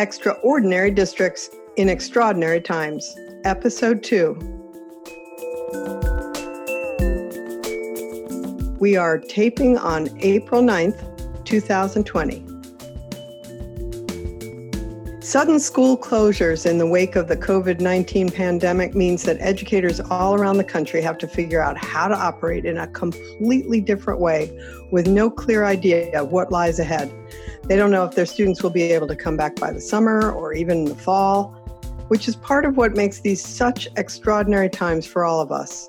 Extraordinary 0.00 0.90
Districts 0.90 1.50
in 1.76 1.90
Extraordinary 1.90 2.62
Times, 2.62 3.14
Episode 3.44 4.02
2. 4.02 4.32
We 8.80 8.96
are 8.96 9.18
taping 9.18 9.76
on 9.76 10.08
April 10.20 10.62
9th, 10.62 11.44
2020. 11.44 12.46
Sudden 15.22 15.60
school 15.60 15.98
closures 15.98 16.64
in 16.64 16.78
the 16.78 16.86
wake 16.86 17.14
of 17.14 17.28
the 17.28 17.36
COVID 17.36 17.80
19 17.80 18.30
pandemic 18.30 18.94
means 18.94 19.24
that 19.24 19.36
educators 19.38 20.00
all 20.00 20.34
around 20.34 20.56
the 20.56 20.64
country 20.64 21.02
have 21.02 21.18
to 21.18 21.28
figure 21.28 21.62
out 21.62 21.76
how 21.76 22.08
to 22.08 22.16
operate 22.16 22.64
in 22.64 22.78
a 22.78 22.86
completely 22.86 23.82
different 23.82 24.18
way 24.18 24.50
with 24.90 25.06
no 25.06 25.30
clear 25.30 25.66
idea 25.66 26.18
of 26.18 26.32
what 26.32 26.50
lies 26.50 26.78
ahead. 26.78 27.12
They 27.70 27.76
don't 27.76 27.92
know 27.92 28.02
if 28.02 28.16
their 28.16 28.26
students 28.26 28.64
will 28.64 28.70
be 28.70 28.82
able 28.82 29.06
to 29.06 29.14
come 29.14 29.36
back 29.36 29.54
by 29.54 29.70
the 29.70 29.80
summer 29.80 30.32
or 30.32 30.52
even 30.52 30.78
in 30.78 30.84
the 30.86 30.96
fall, 30.96 31.52
which 32.08 32.26
is 32.26 32.34
part 32.34 32.64
of 32.64 32.76
what 32.76 32.96
makes 32.96 33.20
these 33.20 33.40
such 33.40 33.86
extraordinary 33.96 34.68
times 34.68 35.06
for 35.06 35.24
all 35.24 35.40
of 35.40 35.52
us. 35.52 35.88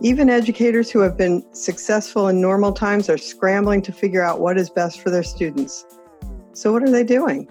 Even 0.00 0.30
educators 0.30 0.90
who 0.90 1.00
have 1.00 1.18
been 1.18 1.44
successful 1.54 2.28
in 2.28 2.40
normal 2.40 2.72
times 2.72 3.10
are 3.10 3.18
scrambling 3.18 3.82
to 3.82 3.92
figure 3.92 4.22
out 4.22 4.40
what 4.40 4.56
is 4.56 4.70
best 4.70 5.02
for 5.02 5.10
their 5.10 5.22
students. 5.22 5.84
So, 6.54 6.72
what 6.72 6.82
are 6.82 6.90
they 6.90 7.04
doing? 7.04 7.46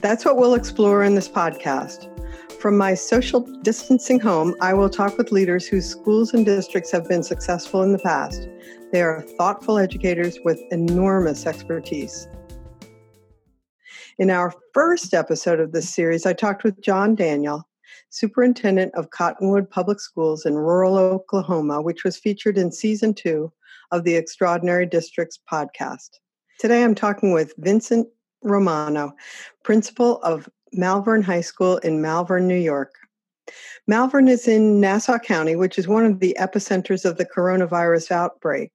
That's 0.00 0.24
what 0.24 0.38
we'll 0.38 0.54
explore 0.54 1.04
in 1.04 1.14
this 1.14 1.28
podcast. 1.28 2.08
From 2.58 2.78
my 2.78 2.94
social 2.94 3.40
distancing 3.60 4.18
home, 4.18 4.54
I 4.62 4.72
will 4.72 4.88
talk 4.88 5.18
with 5.18 5.30
leaders 5.30 5.66
whose 5.66 5.84
schools 5.84 6.32
and 6.32 6.46
districts 6.46 6.90
have 6.92 7.06
been 7.06 7.22
successful 7.22 7.82
in 7.82 7.92
the 7.92 7.98
past. 7.98 8.48
They 8.92 9.02
are 9.02 9.26
thoughtful 9.36 9.76
educators 9.76 10.38
with 10.42 10.58
enormous 10.70 11.44
expertise. 11.44 12.28
In 14.18 14.30
our 14.30 14.52
first 14.74 15.14
episode 15.14 15.60
of 15.60 15.70
this 15.70 15.88
series, 15.88 16.26
I 16.26 16.32
talked 16.32 16.64
with 16.64 16.80
John 16.80 17.14
Daniel, 17.14 17.68
superintendent 18.10 18.92
of 18.96 19.10
Cottonwood 19.10 19.70
Public 19.70 20.00
Schools 20.00 20.44
in 20.44 20.56
rural 20.56 20.98
Oklahoma, 20.98 21.80
which 21.80 22.02
was 22.02 22.16
featured 22.16 22.58
in 22.58 22.72
season 22.72 23.14
two 23.14 23.52
of 23.92 24.02
the 24.02 24.16
Extraordinary 24.16 24.86
Districts 24.86 25.38
podcast. 25.48 26.08
Today 26.58 26.82
I'm 26.82 26.96
talking 26.96 27.30
with 27.30 27.54
Vincent 27.58 28.08
Romano, 28.42 29.12
principal 29.62 30.20
of 30.22 30.48
Malverne 30.74 31.22
High 31.22 31.40
School 31.40 31.76
in 31.78 32.02
Malverne, 32.02 32.48
New 32.48 32.56
York. 32.56 32.96
Malverne 33.86 34.28
is 34.28 34.48
in 34.48 34.80
Nassau 34.80 35.18
County, 35.18 35.54
which 35.54 35.78
is 35.78 35.86
one 35.86 36.04
of 36.04 36.18
the 36.18 36.36
epicenters 36.40 37.04
of 37.04 37.18
the 37.18 37.24
coronavirus 37.24 38.10
outbreak. 38.10 38.72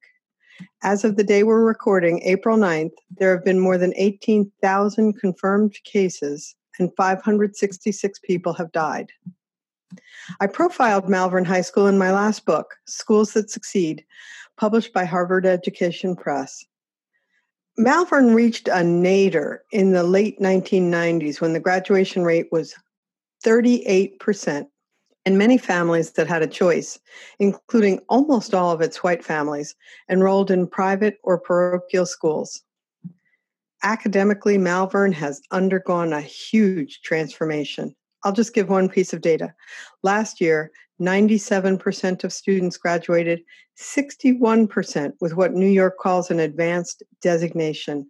As 0.82 1.04
of 1.04 1.16
the 1.16 1.24
day 1.24 1.42
we're 1.42 1.64
recording, 1.64 2.20
April 2.22 2.56
9th, 2.56 2.92
there 3.18 3.34
have 3.34 3.44
been 3.44 3.58
more 3.58 3.78
than 3.78 3.92
18,000 3.96 5.18
confirmed 5.18 5.74
cases 5.84 6.54
and 6.78 6.90
566 6.96 8.18
people 8.20 8.52
have 8.54 8.72
died. 8.72 9.10
I 10.40 10.46
profiled 10.46 11.08
Malverne 11.08 11.44
High 11.44 11.60
School 11.60 11.86
in 11.86 11.98
my 11.98 12.12
last 12.12 12.44
book, 12.44 12.74
Schools 12.86 13.32
That 13.32 13.50
Succeed, 13.50 14.04
published 14.56 14.92
by 14.92 15.04
Harvard 15.04 15.46
Education 15.46 16.16
Press. 16.16 16.64
Malverne 17.78 18.34
reached 18.34 18.68
a 18.68 18.84
nadir 18.84 19.64
in 19.72 19.92
the 19.92 20.04
late 20.04 20.38
1990s 20.40 21.40
when 21.40 21.52
the 21.52 21.60
graduation 21.60 22.22
rate 22.22 22.48
was 22.52 22.74
38%, 23.44 24.66
and 25.26 25.38
many 25.38 25.58
families 25.58 26.12
that 26.12 26.26
had 26.26 26.42
a 26.42 26.46
choice, 26.46 26.98
including 27.38 28.00
almost 28.08 28.54
all 28.54 28.70
of 28.70 28.80
its 28.80 29.02
white 29.02 29.24
families, 29.24 29.74
enrolled 30.10 30.50
in 30.50 30.66
private 30.66 31.18
or 31.22 31.38
parochial 31.38 32.06
schools. 32.06 32.62
Academically, 33.82 34.58
Malverne 34.58 35.12
has 35.12 35.42
undergone 35.50 36.12
a 36.12 36.20
huge 36.20 37.00
transformation. 37.02 37.94
I'll 38.22 38.32
just 38.32 38.54
give 38.54 38.70
one 38.70 38.88
piece 38.88 39.12
of 39.12 39.20
data. 39.20 39.54
Last 40.02 40.40
year, 40.40 40.70
97% 41.00 42.24
of 42.24 42.32
students 42.32 42.76
graduated, 42.76 43.40
61% 43.78 45.12
with 45.20 45.34
what 45.34 45.52
New 45.52 45.68
York 45.68 45.98
calls 45.98 46.30
an 46.30 46.40
advanced 46.40 47.02
designation. 47.20 48.08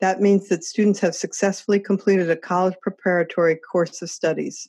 That 0.00 0.20
means 0.20 0.48
that 0.48 0.64
students 0.64 1.00
have 1.00 1.14
successfully 1.14 1.78
completed 1.78 2.30
a 2.30 2.36
college 2.36 2.74
preparatory 2.82 3.56
course 3.56 4.00
of 4.02 4.10
studies. 4.10 4.68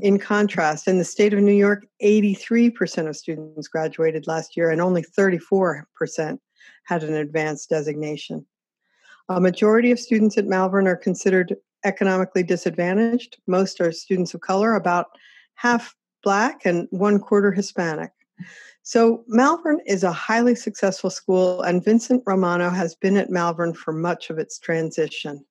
In 0.00 0.18
contrast, 0.18 0.86
in 0.86 0.98
the 0.98 1.04
state 1.04 1.34
of 1.34 1.40
New 1.40 1.52
York, 1.52 1.86
83% 2.02 3.08
of 3.08 3.16
students 3.16 3.68
graduated 3.68 4.26
last 4.26 4.56
year 4.56 4.70
and 4.70 4.80
only 4.80 5.02
34% 5.02 6.38
had 6.84 7.02
an 7.02 7.14
advanced 7.14 7.68
designation. 7.68 8.46
A 9.28 9.40
majority 9.40 9.90
of 9.90 9.98
students 9.98 10.38
at 10.38 10.46
Malverne 10.46 10.86
are 10.86 10.96
considered 10.96 11.56
economically 11.84 12.42
disadvantaged. 12.42 13.38
Most 13.46 13.80
are 13.80 13.92
students 13.92 14.34
of 14.34 14.40
color, 14.40 14.74
about 14.74 15.06
half 15.54 15.94
Black 16.22 16.64
and 16.64 16.88
one 16.90 17.18
quarter 17.18 17.52
Hispanic. 17.52 18.10
So, 18.82 19.24
Malverne 19.28 19.80
is 19.86 20.02
a 20.02 20.12
highly 20.12 20.54
successful 20.54 21.10
school, 21.10 21.62
and 21.62 21.84
Vincent 21.84 22.22
Romano 22.26 22.70
has 22.70 22.94
been 22.94 23.16
at 23.16 23.30
Malverne 23.30 23.76
for 23.76 23.92
much 23.92 24.30
of 24.30 24.38
its 24.38 24.58
transition. 24.58 25.44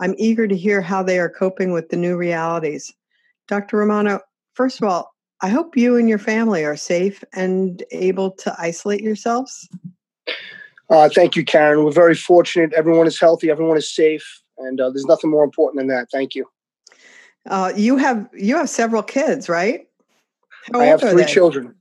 I'm 0.00 0.14
eager 0.18 0.46
to 0.46 0.56
hear 0.56 0.80
how 0.80 1.02
they 1.02 1.18
are 1.18 1.28
coping 1.28 1.72
with 1.72 1.88
the 1.88 1.96
new 1.96 2.16
realities. 2.16 2.92
Dr. 3.48 3.76
Romano, 3.76 4.20
first 4.54 4.80
of 4.80 4.88
all, 4.88 5.12
I 5.42 5.48
hope 5.48 5.76
you 5.76 5.96
and 5.96 6.08
your 6.08 6.18
family 6.18 6.64
are 6.64 6.76
safe 6.76 7.24
and 7.32 7.82
able 7.90 8.30
to 8.32 8.54
isolate 8.58 9.00
yourselves. 9.00 9.68
Uh, 10.90 11.08
thank 11.08 11.36
you, 11.36 11.44
Karen. 11.44 11.84
We're 11.84 11.92
very 11.92 12.14
fortunate. 12.14 12.72
Everyone 12.74 13.06
is 13.06 13.18
healthy, 13.18 13.50
everyone 13.50 13.76
is 13.76 13.94
safe, 13.94 14.42
and 14.58 14.80
uh, 14.80 14.90
there's 14.90 15.06
nothing 15.06 15.30
more 15.30 15.44
important 15.44 15.80
than 15.80 15.88
that. 15.88 16.08
Thank 16.12 16.34
you. 16.34 16.46
Uh, 17.48 17.72
you 17.74 17.96
have 17.96 18.28
you 18.34 18.56
have 18.56 18.68
several 18.68 19.02
kids, 19.02 19.48
right? 19.48 19.86
I 20.74 20.84
have 20.86 21.00
three 21.00 21.22
they? 21.22 21.24
children. 21.24 21.74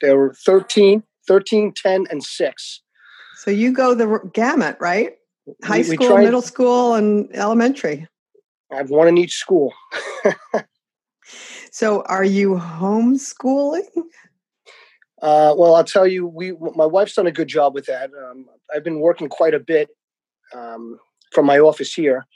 They 0.00 0.14
were 0.14 0.34
13, 0.34 1.02
13, 1.26 1.72
10, 1.74 2.06
and 2.10 2.22
6. 2.22 2.80
So 3.36 3.50
you 3.50 3.72
go 3.72 3.94
the 3.94 4.20
gamut, 4.32 4.76
right? 4.80 5.14
High 5.64 5.78
we, 5.78 5.82
school, 5.84 6.16
we 6.16 6.24
middle 6.24 6.42
school, 6.42 6.94
and 6.94 7.28
elementary. 7.34 8.06
I 8.70 8.76
have 8.76 8.90
one 8.90 9.08
in 9.08 9.18
each 9.18 9.34
school. 9.34 9.72
so 11.72 12.02
are 12.02 12.24
you 12.24 12.50
homeschooling? 12.50 13.88
Uh, 15.20 15.54
well, 15.56 15.74
I'll 15.74 15.84
tell 15.84 16.06
you, 16.06 16.26
we 16.26 16.52
my 16.74 16.86
wife's 16.86 17.14
done 17.14 17.26
a 17.26 17.32
good 17.32 17.48
job 17.48 17.74
with 17.74 17.86
that. 17.86 18.10
Um, 18.14 18.46
I've 18.74 18.84
been 18.84 19.00
working 19.00 19.28
quite 19.28 19.54
a 19.54 19.60
bit 19.60 19.88
um, 20.54 20.98
from 21.32 21.46
my 21.46 21.58
office 21.58 21.92
here, 21.92 22.26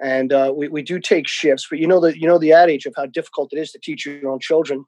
and 0.00 0.32
uh, 0.32 0.52
we, 0.54 0.68
we 0.68 0.82
do 0.82 1.00
take 1.00 1.26
shifts. 1.26 1.66
But 1.68 1.80
you 1.80 1.88
know 1.88 2.00
the 2.00 2.16
you 2.16 2.28
know 2.28 2.38
the 2.38 2.52
adage 2.52 2.86
of 2.86 2.94
how 2.96 3.06
difficult 3.06 3.52
it 3.52 3.58
is 3.58 3.72
to 3.72 3.80
teach 3.80 4.06
your 4.06 4.30
own 4.30 4.38
children 4.38 4.84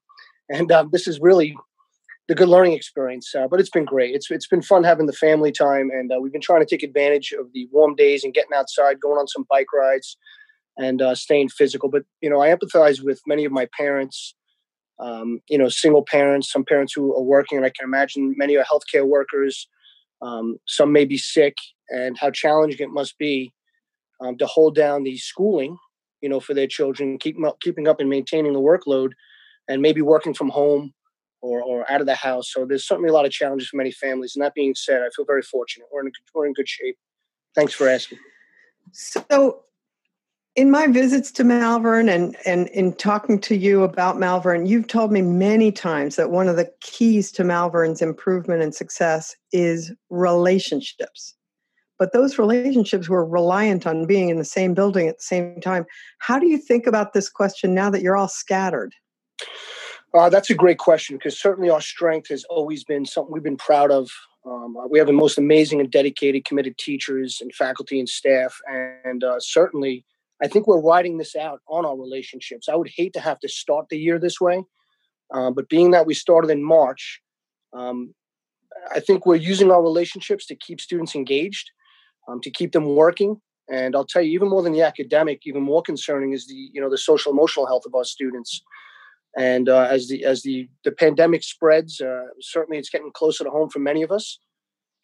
and 0.49 0.73
um, 0.73 0.91
this 0.93 1.07
is 1.07 1.21
really 1.21 1.57
the 2.27 2.35
good 2.35 2.49
learning 2.49 2.73
experience. 2.73 3.35
Uh, 3.35 3.49
but 3.49 3.61
it's 3.61 3.71
been 3.71 3.85
great. 3.85 4.15
It's 4.15 4.31
it's 4.31 4.47
been 4.47 4.63
fun 4.63 4.85
having 4.85 5.07
the 5.07 5.13
family 5.13 5.53
time, 5.53 5.91
and 5.91 6.13
uh, 6.13 6.19
we've 6.21 6.33
been 6.33 6.41
trying 6.41 6.65
to 6.65 6.67
take 6.67 6.83
advantage 6.83 7.33
of 7.33 7.53
the 7.53 7.69
warm 7.73 7.95
days 7.95 8.25
and 8.25 8.35
getting 8.35 8.55
outside, 8.55 9.01
going 9.01 9.19
on 9.19 9.29
some 9.29 9.47
bike 9.49 9.73
rides, 9.75 10.17
and 10.79 11.03
uh, 11.03 11.15
staying 11.15 11.51
physical. 11.51 11.91
But 11.91 12.05
you 12.21 12.31
know, 12.31 12.41
I 12.41 12.55
empathize 12.55 13.03
with 13.03 13.21
many 13.27 13.45
of 13.45 13.53
my 13.53 13.69
parents. 13.77 14.35
Um, 15.01 15.41
you 15.49 15.57
know, 15.57 15.69
single 15.69 16.05
parents, 16.05 16.51
some 16.51 16.65
parents 16.65 16.93
who 16.93 17.15
are 17.15 17.23
working, 17.23 17.57
and 17.57 17.65
I 17.65 17.71
can 17.71 17.85
imagine 17.85 18.35
many 18.37 18.57
are 18.57 18.65
healthcare 18.65 19.07
workers. 19.07 19.69
Um, 20.23 20.57
some 20.67 20.91
may 20.91 21.05
be 21.05 21.17
sick, 21.19 21.55
and 21.89 22.19
how 22.19 22.31
challenging 22.31 22.81
it 22.81 22.91
must 22.91 23.17
be 23.17 23.53
um, 24.21 24.37
to 24.39 24.47
hold 24.47 24.75
down 24.75 25.05
the 25.05 25.17
schooling, 25.17 25.77
you 26.21 26.29
know, 26.29 26.41
for 26.41 26.55
their 26.55 26.67
children, 26.67 27.19
keep 27.19 27.37
up, 27.45 27.61
keeping 27.61 27.87
up 27.87 28.01
and 28.01 28.11
maintaining 28.11 28.53
the 28.53 28.61
workload 28.61 29.11
and 29.69 29.83
maybe 29.83 30.03
working 30.03 30.35
from 30.35 30.49
home 30.49 30.93
or, 31.41 31.63
or 31.63 31.91
out 31.91 32.01
of 32.01 32.07
the 32.07 32.15
house. 32.15 32.53
So 32.53 32.65
there's 32.67 32.87
certainly 32.87 33.11
a 33.11 33.13
lot 33.13 33.27
of 33.27 33.31
challenges 33.31 33.69
for 33.69 33.77
many 33.77 33.93
families. 33.93 34.33
And 34.35 34.45
that 34.45 34.55
being 34.55 34.75
said, 34.75 35.03
I 35.03 35.11
feel 35.15 35.25
very 35.25 35.43
fortunate. 35.43 35.87
We're 35.93 36.07
in, 36.07 36.13
we're 36.35 36.47
in 36.47 36.53
good 36.55 36.69
shape. 36.69 36.97
Thanks 37.55 37.73
for 37.73 37.89
asking. 37.89 38.19
So, 38.93 39.63
in 40.59 40.73
my 40.73 40.89
visits 40.89 41.31
to 41.31 41.45
Malverne 41.45 42.09
and, 42.13 42.37
and 42.45 42.67
in 42.71 42.93
talking 42.93 43.39
to 43.43 43.55
you 43.55 43.85
about 43.85 44.17
Malverne, 44.19 44.67
you've 44.67 44.89
told 44.89 45.13
me 45.13 45.23
many 45.23 45.71
times 45.71 46.17
that 46.17 46.33
one 46.33 46.49
of 46.49 46.57
the 46.57 46.69
keys 46.81 47.31
to 47.31 47.45
Malverne's 47.45 48.03
improvement 48.03 48.61
and 48.61 48.75
success 48.75 49.37
is 49.53 49.93
relationships. 50.11 51.37
But 51.97 52.13
those 52.13 52.41
relationships 52.41 53.09
were 53.09 53.25
reliant 53.25 53.87
on 53.87 54.05
being 54.05 54.31
in 54.31 54.39
the 54.39 54.45
same 54.45 54.75
building 54.75 55.07
at 55.07 55.19
the 55.19 55.23
same 55.23 55.61
time. 55.61 55.87
How 56.19 56.41
do 56.41 56.49
you 56.49 56.59
think 56.59 56.89
about 56.89 57.13
this 57.13 57.29
question 57.29 57.73
now 57.73 57.89
that 57.91 58.03
you're 58.03 58.17
all 58.17 58.27
scattered? 58.27 58.93
Uh, 60.13 60.29
that's 60.29 60.51
a 60.51 60.55
great 60.55 60.79
question 60.79 61.17
because 61.17 61.41
certainly 61.41 61.71
our 61.71 61.81
strength 61.81 62.31
has 62.31 62.43
always 62.51 62.83
been 62.83 63.07
something 63.07 63.33
we've 63.33 63.45
been 63.45 63.57
proud 63.57 63.93
of. 63.93 64.11
Um, 64.45 64.77
uh, 64.77 64.89
we 64.89 64.99
have 64.99 65.07
the 65.07 65.13
most 65.13 65.39
amazing 65.39 65.79
and 65.79 65.89
dedicated, 65.89 66.45
committed 66.45 66.79
teachers 66.79 67.39
and 67.41 67.55
faculty 67.55 68.01
and 68.01 68.09
staff, 68.09 68.59
and 68.67 69.23
uh, 69.23 69.37
certainly, 69.39 70.05
I 70.43 70.49
think 70.49 70.67
we're 70.67 70.81
riding 70.81 71.19
this 71.19 71.35
out 71.35 71.61
on 71.69 71.85
our 71.85 71.97
relationships. 71.97 72.69
I 72.69 72.77
would 72.77 72.91
hate 72.95 73.13
to 73.15 73.21
have 73.21 73.41
to 73.41 73.49
start 73.49 73.89
the 73.89 73.99
year 73.99 74.19
this 74.19 74.41
way, 74.41 74.65
uh, 75.35 75.51
but 75.51 75.69
being 75.69 75.91
that 75.91 76.07
we 76.07 76.15
started 76.15 76.51
in 76.51 76.63
March, 76.63 77.21
um, 77.77 78.15
I 78.95 79.01
think 79.01 79.27
we're 79.27 79.37
using 79.37 79.71
our 79.71 79.83
relationships 79.83 80.47
to 80.47 80.55
keep 80.55 80.81
students 80.81 81.15
engaged, 81.15 81.71
um, 82.29 82.41
to 82.43 82.51
keep 82.51 82.73
them 82.73 82.95
working, 82.95 83.41
And 83.71 83.95
I'll 83.95 84.07
tell 84.07 84.23
you, 84.23 84.33
even 84.33 84.49
more 84.49 84.63
than 84.63 84.73
the 84.73 84.83
academic, 84.83 85.41
even 85.45 85.63
more 85.63 85.83
concerning 85.83 86.33
is 86.33 86.47
the 86.47 86.71
you 86.73 86.81
know 86.81 86.89
the 86.89 86.99
social 86.99 87.33
emotional 87.33 87.67
health 87.67 87.85
of 87.87 87.95
our 87.95 88.05
students. 88.05 88.63
And 89.37 89.69
uh, 89.69 89.87
as 89.91 90.09
the 90.09 90.25
as 90.25 90.43
the 90.43 90.69
the 90.85 90.93
pandemic 90.93 91.43
spreads, 91.43 92.01
uh, 92.01 92.29
certainly 92.41 92.79
it's 92.79 92.89
getting 92.89 93.11
closer 93.13 93.45
to 93.45 93.51
home 93.51 93.69
for 93.69 93.79
many 93.81 94.03
of 94.03 94.11
us. 94.11 94.39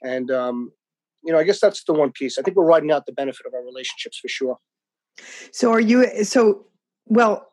And 0.03 0.31
um, 0.31 0.73
you 1.23 1.33
know, 1.33 1.39
I 1.39 1.45
guess 1.45 1.61
that's 1.61 1.85
the 1.85 1.93
one 1.93 2.13
piece. 2.13 2.39
I 2.39 2.43
think 2.43 2.57
we're 2.57 2.65
riding 2.65 2.91
out 2.91 3.05
the 3.07 3.13
benefit 3.13 3.47
of 3.47 3.55
our 3.55 3.65
relationships 3.65 4.19
for 4.19 4.29
sure. 4.29 4.59
So 5.53 5.71
are 5.71 5.81
you 5.81 6.25
so 6.25 6.67
well 7.07 7.51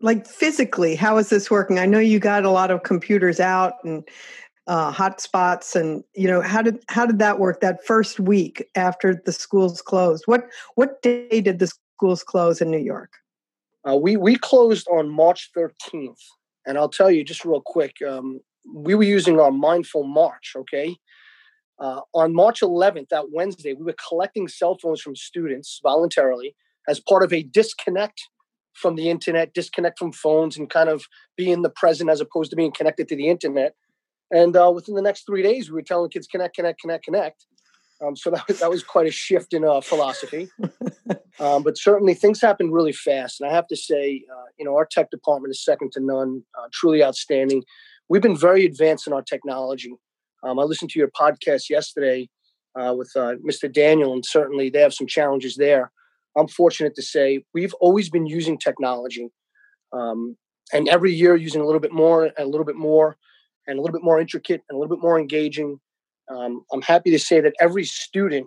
like 0.00 0.26
physically 0.26 0.94
how 0.94 1.16
is 1.18 1.28
this 1.28 1.50
working? 1.50 1.78
I 1.78 1.86
know 1.86 1.98
you 1.98 2.18
got 2.18 2.44
a 2.44 2.50
lot 2.50 2.70
of 2.70 2.82
computers 2.82 3.40
out 3.40 3.74
and 3.84 4.06
uh, 4.66 4.92
hotspots 4.92 5.74
and 5.74 6.04
you 6.14 6.28
know 6.28 6.40
how 6.40 6.62
did 6.62 6.82
how 6.88 7.04
did 7.06 7.18
that 7.18 7.38
work 7.38 7.60
that 7.60 7.84
first 7.84 8.20
week 8.20 8.64
after 8.74 9.14
the 9.14 9.32
schools 9.32 9.82
closed? 9.82 10.24
What 10.26 10.46
what 10.74 11.02
day 11.02 11.40
did 11.40 11.58
the 11.58 11.70
schools 11.96 12.22
close 12.22 12.60
in 12.60 12.70
new 12.70 12.78
york? 12.78 13.12
Uh, 13.88 13.96
we 13.96 14.16
we 14.16 14.36
closed 14.36 14.86
on 14.88 15.08
march 15.08 15.50
13th 15.56 16.18
and 16.66 16.78
i'll 16.78 16.88
tell 16.88 17.10
you 17.10 17.24
just 17.24 17.44
real 17.44 17.60
quick 17.60 17.96
um, 18.08 18.40
we 18.72 18.94
were 18.94 19.02
using 19.02 19.40
our 19.40 19.50
mindful 19.50 20.04
march 20.04 20.52
okay? 20.56 20.96
Uh, 21.80 22.00
on 22.14 22.32
march 22.32 22.60
11th 22.60 23.08
that 23.08 23.32
wednesday 23.32 23.72
we 23.72 23.84
were 23.84 23.96
collecting 24.08 24.46
cell 24.46 24.78
phones 24.80 25.00
from 25.00 25.16
students 25.16 25.80
voluntarily 25.82 26.54
as 26.88 27.00
part 27.00 27.22
of 27.22 27.32
a 27.32 27.42
disconnect 27.42 28.22
from 28.72 28.96
the 28.96 29.10
internet 29.10 29.52
disconnect 29.52 29.98
from 29.98 30.12
phones 30.12 30.56
and 30.56 30.70
kind 30.70 30.88
of 30.88 31.04
be 31.36 31.50
in 31.50 31.62
the 31.62 31.70
present 31.70 32.08
as 32.08 32.20
opposed 32.20 32.50
to 32.50 32.56
being 32.56 32.72
connected 32.72 33.06
to 33.08 33.16
the 33.16 33.28
internet 33.28 33.74
and 34.32 34.56
uh, 34.56 34.72
within 34.74 34.94
the 34.94 35.02
next 35.02 35.26
three 35.26 35.42
days, 35.42 35.70
we 35.70 35.74
were 35.74 35.82
telling 35.82 36.10
kids 36.10 36.26
connect, 36.26 36.56
connect, 36.56 36.80
connect, 36.80 37.04
connect. 37.04 37.46
Um, 38.04 38.16
so 38.16 38.30
that 38.34 38.48
was, 38.48 38.58
that 38.60 38.70
was 38.70 38.82
quite 38.82 39.06
a 39.06 39.12
shift 39.12 39.52
in 39.52 39.64
uh, 39.64 39.82
philosophy. 39.82 40.48
um, 41.38 41.62
but 41.62 41.78
certainly 41.78 42.14
things 42.14 42.40
happened 42.40 42.72
really 42.72 42.92
fast. 42.92 43.40
And 43.40 43.48
I 43.48 43.54
have 43.54 43.66
to 43.68 43.76
say, 43.76 44.24
uh, 44.32 44.46
you 44.58 44.64
know, 44.64 44.74
our 44.74 44.88
tech 44.90 45.10
department 45.10 45.52
is 45.52 45.62
second 45.62 45.92
to 45.92 46.00
none, 46.00 46.42
uh, 46.58 46.68
truly 46.72 47.04
outstanding. 47.04 47.62
We've 48.08 48.22
been 48.22 48.36
very 48.36 48.64
advanced 48.64 49.06
in 49.06 49.12
our 49.12 49.22
technology. 49.22 49.94
Um, 50.42 50.58
I 50.58 50.62
listened 50.62 50.90
to 50.90 50.98
your 50.98 51.08
podcast 51.08 51.68
yesterday 51.70 52.28
uh, 52.74 52.94
with 52.96 53.12
uh, 53.14 53.34
Mr. 53.46 53.72
Daniel, 53.72 54.12
and 54.14 54.24
certainly 54.24 54.70
they 54.70 54.80
have 54.80 54.94
some 54.94 55.06
challenges 55.06 55.56
there. 55.56 55.92
I'm 56.36 56.48
fortunate 56.48 56.94
to 56.94 57.02
say 57.02 57.44
we've 57.54 57.74
always 57.74 58.10
been 58.10 58.26
using 58.26 58.58
technology, 58.58 59.28
um, 59.92 60.36
and 60.72 60.88
every 60.88 61.12
year 61.12 61.36
using 61.36 61.60
a 61.60 61.64
little 61.64 61.80
bit 61.80 61.92
more 61.92 62.24
and 62.24 62.32
a 62.38 62.46
little 62.46 62.64
bit 62.64 62.76
more 62.76 63.16
and 63.66 63.78
a 63.78 63.82
little 63.82 63.92
bit 63.92 64.04
more 64.04 64.20
intricate 64.20 64.62
and 64.68 64.76
a 64.76 64.78
little 64.78 64.96
bit 64.96 65.02
more 65.02 65.18
engaging. 65.18 65.78
Um, 66.30 66.64
I'm 66.72 66.82
happy 66.82 67.10
to 67.10 67.18
say 67.18 67.40
that 67.40 67.54
every 67.60 67.84
student 67.84 68.46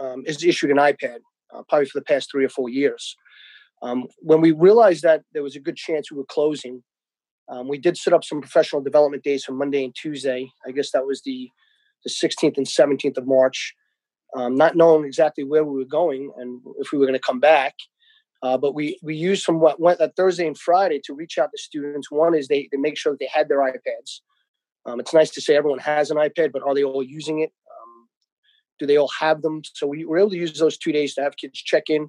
um, 0.00 0.22
is 0.26 0.44
issued 0.44 0.70
an 0.70 0.76
iPad, 0.76 1.18
uh, 1.54 1.62
probably 1.68 1.86
for 1.86 1.98
the 1.98 2.04
past 2.04 2.30
three 2.30 2.44
or 2.44 2.48
four 2.48 2.68
years. 2.68 3.16
Um, 3.82 4.06
when 4.18 4.40
we 4.40 4.52
realized 4.52 5.02
that 5.02 5.22
there 5.32 5.42
was 5.42 5.56
a 5.56 5.60
good 5.60 5.76
chance 5.76 6.10
we 6.10 6.16
were 6.16 6.24
closing, 6.24 6.82
um, 7.48 7.68
we 7.68 7.78
did 7.78 7.96
set 7.96 8.12
up 8.12 8.24
some 8.24 8.40
professional 8.40 8.82
development 8.82 9.22
days 9.22 9.44
for 9.44 9.52
Monday 9.52 9.84
and 9.84 9.94
Tuesday. 9.94 10.50
I 10.66 10.72
guess 10.72 10.90
that 10.92 11.06
was 11.06 11.22
the, 11.22 11.50
the 12.04 12.10
16th 12.10 12.56
and 12.56 12.66
17th 12.66 13.18
of 13.18 13.26
March, 13.26 13.74
um, 14.36 14.54
not 14.54 14.76
knowing 14.76 15.04
exactly 15.04 15.44
where 15.44 15.64
we 15.64 15.78
were 15.78 15.86
going 15.86 16.30
and 16.36 16.60
if 16.78 16.92
we 16.92 16.98
were 16.98 17.06
going 17.06 17.18
to 17.18 17.26
come 17.26 17.40
back. 17.40 17.74
Uh, 18.42 18.56
but 18.56 18.74
we 18.74 18.98
we 19.02 19.16
used 19.16 19.44
from 19.44 19.60
what 19.60 19.80
went 19.80 19.98
that 19.98 20.14
Thursday 20.14 20.46
and 20.46 20.58
Friday 20.58 21.00
to 21.04 21.14
reach 21.14 21.38
out 21.38 21.50
to 21.50 21.58
students. 21.60 22.10
One 22.10 22.34
is 22.34 22.46
they, 22.46 22.68
they 22.70 22.76
make 22.76 22.98
sure 22.98 23.12
that 23.12 23.18
they 23.18 23.30
had 23.32 23.48
their 23.48 23.60
iPads. 23.60 24.20
Um, 24.84 25.00
it's 25.00 25.14
nice 25.14 25.30
to 25.30 25.40
say 25.40 25.56
everyone 25.56 25.80
has 25.80 26.10
an 26.10 26.18
iPad, 26.18 26.52
but 26.52 26.62
are 26.62 26.74
they 26.74 26.84
all 26.84 27.02
using 27.02 27.40
it? 27.40 27.50
Um, 27.50 28.08
do 28.78 28.86
they 28.86 28.98
all 28.98 29.10
have 29.18 29.40
them? 29.40 29.62
So 29.74 29.86
we 29.86 30.04
were 30.04 30.18
able 30.18 30.30
to 30.30 30.36
use 30.36 30.58
those 30.58 30.76
two 30.76 30.92
days 30.92 31.14
to 31.14 31.22
have 31.22 31.36
kids 31.36 31.60
check 31.60 31.84
in, 31.88 32.08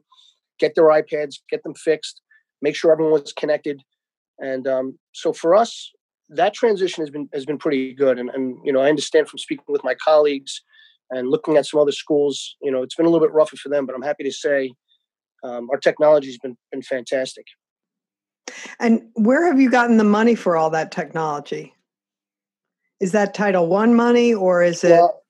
get 0.59 0.75
their 0.75 0.85
iPads, 0.85 1.38
get 1.50 1.63
them 1.63 1.73
fixed, 1.73 2.21
make 2.62 2.75
sure 2.75 2.91
everyone 2.91 3.13
was 3.13 3.33
connected. 3.33 3.81
And 4.38 4.68
um, 4.68 5.00
so 5.13 5.31
for 5.33 5.56
us, 5.56 5.91
that 6.30 6.53
transition 6.53 7.01
has 7.01 7.09
been 7.09 7.30
has 7.33 7.45
been 7.45 7.57
pretty 7.57 7.94
good. 7.94 8.19
And, 8.19 8.30
and 8.30 8.57
you 8.65 8.73
know, 8.73 8.81
I 8.81 8.89
understand 8.89 9.30
from 9.30 9.39
speaking 9.39 9.65
with 9.69 9.83
my 9.85 9.95
colleagues 9.95 10.62
and 11.09 11.30
looking 11.30 11.57
at 11.57 11.65
some 11.65 11.80
other 11.80 11.92
schools, 11.92 12.56
you 12.62 12.71
know, 12.71 12.83
it's 12.83 12.95
been 12.95 13.06
a 13.06 13.09
little 13.09 13.25
bit 13.25 13.33
rougher 13.33 13.57
for 13.57 13.69
them. 13.69 13.86
But 13.86 13.95
I'm 13.95 14.01
happy 14.01 14.24
to 14.24 14.31
say 14.31 14.71
um, 15.44 15.69
our 15.71 15.77
technology 15.77 16.27
has 16.27 16.38
been 16.38 16.57
been 16.71 16.81
fantastic. 16.81 17.45
And 18.80 19.09
where 19.13 19.45
have 19.45 19.59
you 19.59 19.69
gotten 19.69 19.98
the 19.98 20.04
money 20.04 20.36
for 20.36 20.56
all 20.56 20.69
that 20.71 20.92
technology? 20.92 21.74
Is 23.00 23.12
that 23.12 23.33
Title 23.33 23.68
One 23.68 23.94
money 23.94 24.33
or 24.33 24.63
is 24.63 24.83
it? 24.83 24.92
Well, 24.92 25.24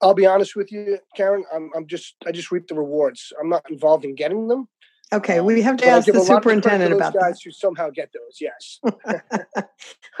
I'll 0.00 0.14
be 0.14 0.26
honest 0.26 0.54
with 0.54 0.70
you, 0.70 0.98
Karen. 1.16 1.44
I'm, 1.52 1.70
I'm 1.74 1.86
just 1.86 2.14
I 2.26 2.32
just 2.32 2.52
reap 2.52 2.68
the 2.68 2.74
rewards. 2.74 3.32
I'm 3.40 3.48
not 3.48 3.68
involved 3.70 4.04
in 4.04 4.14
getting 4.14 4.48
them. 4.48 4.68
Okay, 5.12 5.38
um, 5.38 5.46
we 5.46 5.62
have 5.62 5.78
to 5.78 5.86
ask 5.86 6.06
the 6.06 6.20
superintendent 6.20 6.92
about 6.92 7.14
guys 7.14 7.34
that. 7.34 7.40
who 7.44 7.50
somehow 7.50 7.88
get 7.90 8.10
those. 8.12 8.38
Yes. 8.40 9.64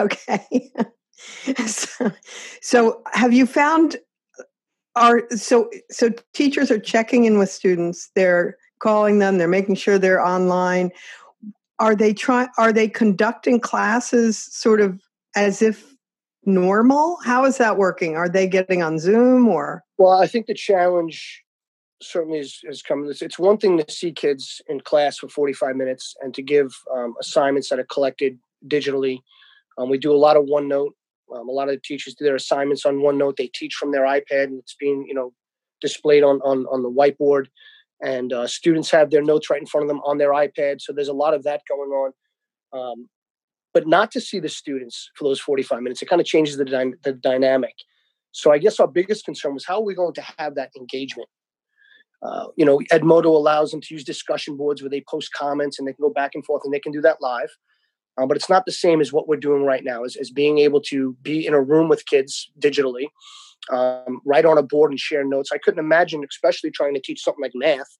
okay. 0.00 0.72
so, 1.66 2.12
so, 2.62 3.02
have 3.12 3.32
you 3.32 3.44
found 3.44 3.96
are 4.96 5.22
so 5.30 5.70
so 5.90 6.10
teachers 6.34 6.70
are 6.70 6.78
checking 6.78 7.24
in 7.24 7.38
with 7.38 7.50
students. 7.50 8.10
They're 8.14 8.56
calling 8.80 9.18
them. 9.18 9.38
They're 9.38 9.48
making 9.48 9.76
sure 9.76 9.98
they're 9.98 10.24
online. 10.24 10.90
Are 11.78 11.94
they 11.94 12.12
trying? 12.12 12.48
Are 12.58 12.72
they 12.72 12.88
conducting 12.88 13.60
classes 13.60 14.38
sort 14.38 14.80
of 14.80 15.00
as 15.36 15.62
if 15.62 15.94
normal? 16.44 17.18
How 17.24 17.44
is 17.44 17.58
that 17.58 17.76
working? 17.76 18.16
Are 18.16 18.28
they 18.28 18.46
getting 18.46 18.82
on 18.82 18.98
Zoom 18.98 19.48
or? 19.48 19.84
Well, 19.98 20.20
I 20.20 20.26
think 20.26 20.46
the 20.46 20.54
challenge 20.54 21.44
certainly 22.02 22.38
is, 22.38 22.82
coming. 22.86 23.10
It's, 23.10 23.22
it's 23.22 23.38
one 23.38 23.58
thing 23.58 23.78
to 23.78 23.92
see 23.92 24.12
kids 24.12 24.60
in 24.68 24.80
class 24.80 25.18
for 25.18 25.28
45 25.28 25.76
minutes 25.76 26.14
and 26.20 26.34
to 26.34 26.42
give 26.42 26.72
um, 26.94 27.14
assignments 27.20 27.68
that 27.68 27.78
are 27.78 27.84
collected 27.84 28.38
digitally. 28.66 29.18
Um, 29.76 29.88
we 29.88 29.98
do 29.98 30.12
a 30.12 30.16
lot 30.16 30.36
of 30.36 30.44
OneNote. 30.44 30.90
Um, 31.34 31.48
a 31.48 31.52
lot 31.52 31.68
of 31.68 31.82
teachers 31.82 32.14
do 32.14 32.24
their 32.24 32.36
assignments 32.36 32.84
on 32.86 32.96
OneNote. 32.96 33.36
They 33.36 33.50
teach 33.54 33.74
from 33.74 33.92
their 33.92 34.02
iPad 34.02 34.44
and 34.44 34.58
it's 34.58 34.76
being, 34.78 35.04
you 35.06 35.14
know, 35.14 35.32
displayed 35.80 36.22
on, 36.22 36.40
on, 36.40 36.66
on 36.66 36.82
the 36.82 36.90
whiteboard. 36.90 37.46
And 38.02 38.32
uh, 38.32 38.46
students 38.46 38.90
have 38.90 39.10
their 39.10 39.22
notes 39.22 39.50
right 39.50 39.60
in 39.60 39.66
front 39.66 39.84
of 39.84 39.88
them 39.88 40.00
on 40.04 40.18
their 40.18 40.30
iPad. 40.30 40.80
So 40.80 40.92
there's 40.92 41.08
a 41.08 41.12
lot 41.12 41.34
of 41.34 41.42
that 41.44 41.62
going 41.68 41.90
on. 41.90 42.12
Um, 42.72 43.08
but 43.74 43.86
not 43.86 44.10
to 44.12 44.20
see 44.20 44.40
the 44.40 44.48
students 44.48 45.10
for 45.16 45.24
those 45.24 45.40
45 45.40 45.82
minutes. 45.82 46.02
It 46.02 46.08
kind 46.08 46.20
of 46.20 46.26
changes 46.26 46.56
the, 46.56 46.64
dy- 46.64 46.94
the 47.04 47.12
dynamic. 47.12 47.74
So 48.32 48.52
I 48.52 48.58
guess 48.58 48.80
our 48.80 48.86
biggest 48.86 49.24
concern 49.24 49.54
was 49.54 49.64
how 49.64 49.76
are 49.76 49.84
we 49.84 49.94
going 49.94 50.14
to 50.14 50.24
have 50.38 50.54
that 50.54 50.70
engagement? 50.76 51.28
Uh, 52.22 52.46
you 52.56 52.64
know, 52.64 52.80
Edmodo 52.92 53.26
allows 53.26 53.70
them 53.70 53.80
to 53.80 53.94
use 53.94 54.04
discussion 54.04 54.56
boards 54.56 54.82
where 54.82 54.90
they 54.90 55.04
post 55.08 55.32
comments 55.32 55.78
and 55.78 55.86
they 55.86 55.92
can 55.92 56.02
go 56.02 56.12
back 56.12 56.32
and 56.34 56.44
forth 56.44 56.62
and 56.64 56.74
they 56.74 56.80
can 56.80 56.92
do 56.92 57.00
that 57.00 57.18
live. 57.20 57.50
Uh, 58.18 58.26
but 58.26 58.36
it's 58.36 58.50
not 58.50 58.66
the 58.66 58.72
same 58.72 59.00
as 59.00 59.12
what 59.12 59.28
we're 59.28 59.36
doing 59.36 59.64
right 59.64 59.84
now, 59.84 60.02
is, 60.02 60.16
is 60.16 60.30
being 60.30 60.58
able 60.58 60.80
to 60.80 61.16
be 61.22 61.46
in 61.46 61.54
a 61.54 61.60
room 61.60 61.88
with 61.88 62.06
kids 62.06 62.50
digitally, 62.58 63.06
um, 63.70 64.20
write 64.24 64.44
on 64.44 64.58
a 64.58 64.62
board 64.62 64.90
and 64.90 64.98
share 64.98 65.24
notes. 65.24 65.50
I 65.52 65.58
couldn't 65.58 65.78
imagine, 65.78 66.24
especially 66.28 66.70
trying 66.70 66.94
to 66.94 67.00
teach 67.00 67.22
something 67.22 67.42
like 67.42 67.52
math 67.54 67.98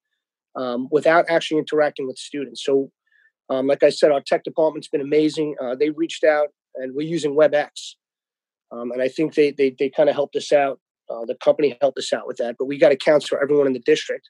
um, 0.57 0.89
without 0.91 1.27
actually 1.29 1.59
interacting 1.59 2.07
with 2.07 2.19
students. 2.19 2.65
So 2.65 2.91
um, 3.51 3.67
like 3.67 3.83
I 3.83 3.91
said, 3.91 4.11
our 4.11 4.21
tech 4.21 4.45
department's 4.45 4.89
been 4.89 5.01
amazing. 5.01 5.55
Uh, 5.61 5.75
they 5.75 5.91
reached 5.91 6.25
out, 6.25 6.49
and 6.77 6.95
we're 6.95 7.07
using 7.07 7.35
WebEx, 7.35 7.95
um, 8.71 8.91
and 8.93 9.01
I 9.01 9.09
think 9.09 9.35
they 9.35 9.53
they 9.53 9.75
they 9.79 9.89
kind 9.89 10.09
of 10.09 10.15
helped 10.15 10.37
us 10.37 10.53
out. 10.53 10.81
Uh, 11.09 11.25
the 11.25 11.37
company 11.37 11.79
helped 11.81 11.99
us 11.99 12.13
out 12.13 12.27
with 12.27 12.37
that, 12.37 12.57
but 12.59 12.67
we 12.67 12.77
got 12.77 12.93
accounts 12.93 13.27
for 13.27 13.43
everyone 13.43 13.67
in 13.67 13.73
the 13.73 13.79
district, 13.81 14.29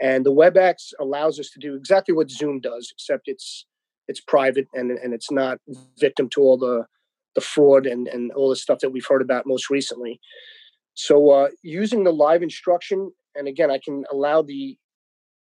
and 0.00 0.24
the 0.24 0.32
WebEx 0.32 0.92
allows 1.00 1.40
us 1.40 1.50
to 1.50 1.58
do 1.58 1.74
exactly 1.74 2.14
what 2.14 2.30
Zoom 2.30 2.60
does, 2.60 2.88
except 2.92 3.22
it's 3.26 3.66
it's 4.08 4.20
private 4.20 4.66
and 4.74 4.90
and 4.90 5.14
it's 5.14 5.30
not 5.30 5.58
victim 5.98 6.28
to 6.30 6.40
all 6.40 6.56
the 6.56 6.86
the 7.34 7.40
fraud 7.40 7.86
and 7.86 8.08
and 8.08 8.32
all 8.32 8.48
the 8.48 8.56
stuff 8.56 8.78
that 8.80 8.90
we've 8.90 9.06
heard 9.06 9.22
about 9.22 9.46
most 9.46 9.70
recently. 9.70 10.20
So 10.94 11.30
uh, 11.30 11.48
using 11.62 12.04
the 12.04 12.12
live 12.12 12.42
instruction, 12.42 13.12
and 13.34 13.46
again, 13.46 13.70
I 13.70 13.78
can 13.78 14.04
allow 14.10 14.42
the 14.42 14.78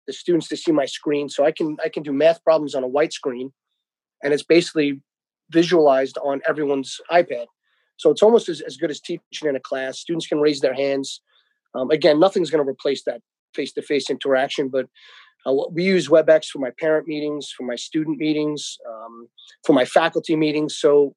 the 0.07 0.13
students 0.13 0.47
to 0.49 0.57
see 0.57 0.71
my 0.71 0.85
screen. 0.85 1.29
So 1.29 1.45
I 1.45 1.51
can 1.51 1.77
I 1.83 1.89
can 1.89 2.03
do 2.03 2.11
math 2.11 2.43
problems 2.43 2.75
on 2.75 2.83
a 2.83 2.87
white 2.87 3.13
screen, 3.13 3.51
and 4.21 4.33
it's 4.33 4.43
basically 4.43 5.01
visualized 5.51 6.17
on 6.23 6.41
everyone's 6.47 6.99
iPad. 7.11 7.45
So 7.97 8.09
it's 8.09 8.23
almost 8.23 8.49
as, 8.49 8.61
as 8.61 8.75
good 8.77 8.91
as 8.91 8.99
teaching 8.99 9.47
in 9.47 9.55
a 9.55 9.59
class. 9.59 9.99
Students 9.99 10.27
can 10.27 10.39
raise 10.39 10.59
their 10.59 10.73
hands. 10.73 11.21
Um, 11.73 11.89
again, 11.91 12.19
nothing's 12.19 12.49
going 12.49 12.63
to 12.63 12.69
replace 12.69 13.03
that 13.03 13.21
face-to-face 13.53 14.09
interaction, 14.09 14.69
but 14.69 14.87
uh, 15.45 15.53
we 15.71 15.83
use 15.83 16.09
WebEx 16.09 16.47
for 16.47 16.59
my 16.59 16.71
parent 16.79 17.07
meetings, 17.07 17.53
for 17.55 17.63
my 17.63 17.75
student 17.75 18.17
meetings, 18.17 18.77
um, 18.89 19.27
for 19.63 19.73
my 19.73 19.85
faculty 19.85 20.35
meetings. 20.35 20.77
So 20.77 21.15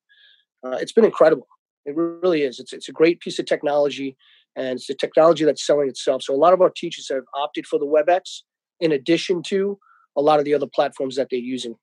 uh, 0.65 0.77
it's 0.81 0.93
been 0.93 1.05
incredible. 1.05 1.47
It 1.87 1.97
really 1.97 2.43
is. 2.43 2.61
It's 2.61 2.73
it's 2.73 2.89
a 2.89 2.93
great 2.93 3.21
piece 3.21 3.39
of 3.39 3.47
technology, 3.47 4.17
and 4.57 4.77
it's 4.79 4.87
the 4.87 4.95
technology 4.95 5.45
that's 5.45 5.67
selling 5.67 5.89
itself. 5.89 6.23
So 6.23 6.35
a 6.35 6.37
lot 6.37 6.53
of 6.53 6.61
our 6.61 6.71
teachers 6.71 7.09
have 7.11 7.25
opted 7.35 7.67
for 7.67 7.79
the 7.79 7.87
WebEx 7.87 8.43
in 8.81 8.93
addition 8.93 9.43
to 9.45 9.79
a 10.17 10.21
lot 10.21 10.39
of 10.39 10.45
the 10.45 10.55
other 10.55 10.67
platforms 10.67 11.17
that 11.17 11.29
they're 11.31 11.39
using. 11.39 11.77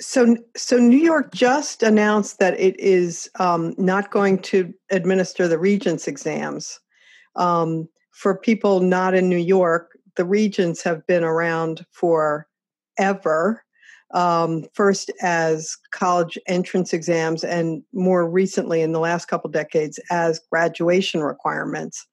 So, 0.00 0.36
so 0.56 0.78
New 0.78 0.98
York 0.98 1.32
just 1.32 1.82
announced 1.82 2.40
that 2.40 2.58
it 2.58 2.78
is 2.80 3.30
um, 3.38 3.74
not 3.78 4.10
going 4.10 4.40
to 4.40 4.74
administer 4.90 5.46
the 5.46 5.58
Regents 5.58 6.08
exams 6.08 6.80
um, 7.36 7.88
for 8.10 8.36
people 8.36 8.80
not 8.80 9.14
in 9.14 9.28
New 9.28 9.36
York. 9.36 9.91
The 10.16 10.24
regents 10.24 10.82
have 10.82 11.06
been 11.06 11.24
around 11.24 11.84
forever. 11.90 13.64
Um, 14.14 14.66
first 14.74 15.10
as 15.22 15.74
college 15.90 16.36
entrance 16.46 16.92
exams, 16.92 17.44
and 17.44 17.82
more 17.94 18.28
recently, 18.28 18.82
in 18.82 18.92
the 18.92 19.00
last 19.00 19.26
couple 19.26 19.48
decades, 19.48 19.98
as 20.10 20.38
graduation 20.50 21.22
requirements. 21.22 22.06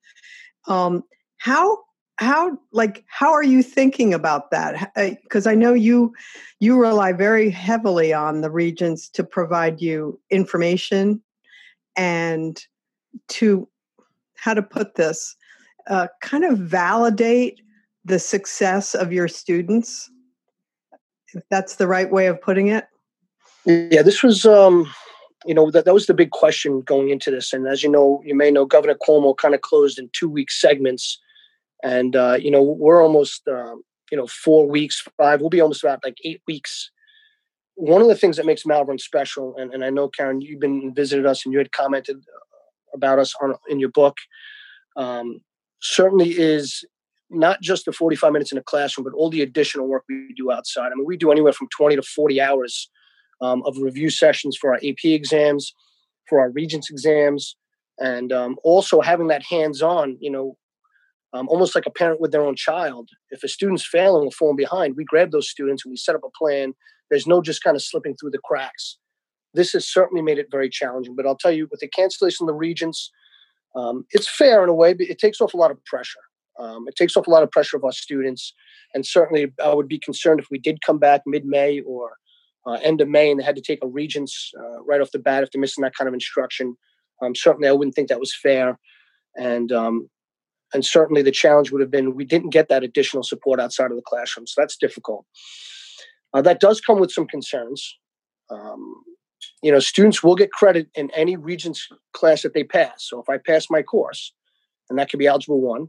Um, 0.67 1.03
how 1.39 1.79
how 2.19 2.57
like 2.73 3.05
how 3.07 3.31
are 3.31 3.43
you 3.43 3.63
thinking 3.63 4.13
about 4.13 4.51
that 4.51 4.91
because 5.23 5.47
i 5.47 5.55
know 5.55 5.73
you 5.73 6.13
you 6.59 6.77
rely 6.77 7.13
very 7.13 7.49
heavily 7.49 8.11
on 8.11 8.41
the 8.41 8.51
regents 8.51 9.07
to 9.09 9.23
provide 9.23 9.81
you 9.81 10.19
information 10.29 11.21
and 11.95 12.65
to 13.29 13.67
how 14.35 14.53
to 14.53 14.61
put 14.61 14.95
this 14.95 15.35
uh, 15.87 16.07
kind 16.21 16.43
of 16.43 16.57
validate 16.57 17.61
the 18.05 18.19
success 18.19 18.95
of 18.95 19.11
your 19.11 19.27
students? 19.27 20.09
If 21.33 21.43
that's 21.49 21.75
the 21.75 21.87
right 21.87 22.09
way 22.09 22.27
of 22.27 22.41
putting 22.41 22.67
it? 22.67 22.85
Yeah 23.65 24.01
this 24.01 24.23
was 24.23 24.45
um 24.45 24.91
you 25.45 25.53
know 25.53 25.71
that, 25.71 25.85
that 25.85 25.93
was 25.93 26.07
the 26.07 26.13
big 26.13 26.31
question 26.31 26.81
going 26.81 27.09
into 27.09 27.31
this 27.31 27.53
and 27.53 27.67
as 27.67 27.83
you 27.83 27.89
know 27.89 28.21
you 28.25 28.35
may 28.35 28.51
know 28.51 28.65
governor 28.65 28.95
cuomo 28.95 29.35
kind 29.35 29.53
of 29.53 29.61
closed 29.61 29.99
in 29.99 30.09
two 30.13 30.29
week 30.29 30.51
segments 30.51 31.19
and 31.83 32.15
uh, 32.15 32.37
you 32.39 32.51
know 32.51 32.61
we're 32.61 33.01
almost 33.01 33.47
um, 33.47 33.81
you 34.11 34.17
know 34.17 34.27
four 34.27 34.67
weeks 34.67 35.05
five 35.17 35.39
we'll 35.39 35.49
be 35.49 35.61
almost 35.61 35.83
about 35.83 36.03
like 36.03 36.17
eight 36.23 36.41
weeks. 36.47 36.91
One 37.75 38.01
of 38.01 38.09
the 38.09 38.15
things 38.15 38.35
that 38.35 38.45
makes 38.45 38.65
malverne 38.65 38.99
special 38.99 39.55
and, 39.57 39.73
and 39.73 39.85
i 39.85 39.89
know 39.89 40.09
karen 40.09 40.41
you've 40.41 40.59
been 40.59 40.93
visited 40.93 41.25
us 41.25 41.45
and 41.45 41.53
you 41.53 41.59
had 41.59 41.71
commented 41.71 42.17
uh, 42.17 42.95
about 42.95 43.19
us 43.19 43.33
on 43.41 43.55
in 43.69 43.79
your 43.79 43.89
book 43.89 44.17
um, 44.97 45.39
certainly 45.81 46.31
is 46.31 46.83
not 47.31 47.61
just 47.61 47.85
the 47.85 47.91
45 47.91 48.31
minutes 48.31 48.51
in 48.51 48.57
a 48.57 48.63
classroom 48.63 49.03
but 49.03 49.15
all 49.15 49.29
the 49.29 49.41
additional 49.41 49.87
work 49.87 50.03
we 50.09 50.33
do 50.35 50.51
outside 50.51 50.87
i 50.91 50.95
mean 50.95 51.05
we 51.05 51.17
do 51.17 51.31
anywhere 51.31 51.53
from 51.53 51.67
20 51.75 51.95
to 51.95 52.01
40 52.01 52.41
hours 52.41 52.89
um, 53.41 53.63
of 53.65 53.77
review 53.77 54.09
sessions 54.09 54.57
for 54.59 54.71
our 54.71 54.77
ap 54.77 55.03
exams 55.03 55.73
for 56.27 56.39
our 56.39 56.51
regents 56.51 56.89
exams 56.89 57.55
and 57.99 58.31
um, 58.31 58.55
also 58.63 59.01
having 59.01 59.27
that 59.27 59.43
hands-on 59.43 60.17
you 60.19 60.31
know 60.31 60.57
um, 61.33 61.47
almost 61.47 61.75
like 61.75 61.85
a 61.85 61.91
parent 61.91 62.19
with 62.19 62.31
their 62.31 62.41
own 62.41 62.55
child. 62.55 63.09
If 63.29 63.43
a 63.43 63.47
student's 63.47 63.85
failing 63.85 64.25
or 64.25 64.31
falling 64.31 64.55
behind, 64.55 64.95
we 64.95 65.03
grab 65.03 65.31
those 65.31 65.49
students 65.49 65.85
and 65.85 65.91
we 65.91 65.97
set 65.97 66.15
up 66.15 66.23
a 66.23 66.29
plan. 66.37 66.73
There's 67.09 67.27
no 67.27 67.41
just 67.41 67.63
kind 67.63 67.75
of 67.75 67.83
slipping 67.83 68.15
through 68.15 68.31
the 68.31 68.39
cracks. 68.43 68.97
This 69.53 69.73
has 69.73 69.87
certainly 69.87 70.21
made 70.21 70.37
it 70.37 70.47
very 70.51 70.69
challenging. 70.69 71.15
But 71.15 71.25
I'll 71.25 71.37
tell 71.37 71.51
you, 71.51 71.67
with 71.69 71.79
the 71.79 71.87
cancellation 71.87 72.45
of 72.45 72.47
the 72.47 72.57
regents, 72.57 73.11
um, 73.75 74.05
it's 74.11 74.29
fair 74.29 74.63
in 74.63 74.69
a 74.69 74.73
way, 74.73 74.93
but 74.93 75.07
it 75.07 75.19
takes 75.19 75.41
off 75.41 75.53
a 75.53 75.57
lot 75.57 75.71
of 75.71 75.83
pressure. 75.85 76.19
Um, 76.59 76.85
it 76.87 76.95
takes 76.95 77.15
off 77.15 77.27
a 77.27 77.29
lot 77.29 77.43
of 77.43 77.51
pressure 77.51 77.77
of 77.77 77.83
our 77.83 77.91
students. 77.91 78.53
And 78.93 79.05
certainly, 79.05 79.51
I 79.63 79.73
would 79.73 79.87
be 79.87 79.99
concerned 79.99 80.39
if 80.39 80.47
we 80.51 80.59
did 80.59 80.81
come 80.81 80.99
back 80.99 81.21
mid 81.25 81.45
May 81.45 81.79
or 81.81 82.11
uh, 82.67 82.79
end 82.83 83.01
of 83.01 83.07
May 83.07 83.31
and 83.31 83.39
they 83.39 83.43
had 83.43 83.55
to 83.55 83.61
take 83.61 83.79
a 83.83 83.87
regents 83.87 84.51
uh, 84.59 84.83
right 84.83 85.01
off 85.01 85.11
the 85.11 85.19
bat 85.19 85.43
if 85.43 85.51
they're 85.51 85.61
missing 85.61 85.83
that 85.83 85.95
kind 85.95 86.07
of 86.07 86.13
instruction. 86.13 86.75
Um, 87.21 87.35
certainly, 87.35 87.67
I 87.67 87.71
wouldn't 87.71 87.95
think 87.95 88.09
that 88.09 88.19
was 88.19 88.35
fair. 88.35 88.77
And 89.37 89.71
um, 89.71 90.09
and 90.73 90.85
certainly 90.85 91.21
the 91.21 91.31
challenge 91.31 91.71
would 91.71 91.81
have 91.81 91.91
been 91.91 92.15
we 92.15 92.25
didn't 92.25 92.51
get 92.51 92.69
that 92.69 92.83
additional 92.83 93.23
support 93.23 93.59
outside 93.59 93.91
of 93.91 93.97
the 93.97 94.03
classroom 94.03 94.47
so 94.47 94.59
that's 94.59 94.77
difficult 94.77 95.25
uh, 96.33 96.41
that 96.41 96.59
does 96.59 96.81
come 96.81 96.99
with 96.99 97.11
some 97.11 97.27
concerns 97.27 97.97
um, 98.49 98.95
you 99.61 99.71
know 99.71 99.79
students 99.79 100.23
will 100.23 100.35
get 100.35 100.51
credit 100.51 100.87
in 100.95 101.09
any 101.15 101.35
regents 101.35 101.87
class 102.13 102.41
that 102.41 102.53
they 102.53 102.63
pass 102.63 103.07
so 103.07 103.19
if 103.19 103.29
i 103.29 103.37
pass 103.37 103.67
my 103.69 103.81
course 103.81 104.33
and 104.89 104.97
that 104.97 105.09
could 105.09 105.19
be 105.19 105.27
algebra 105.27 105.55
1 105.55 105.87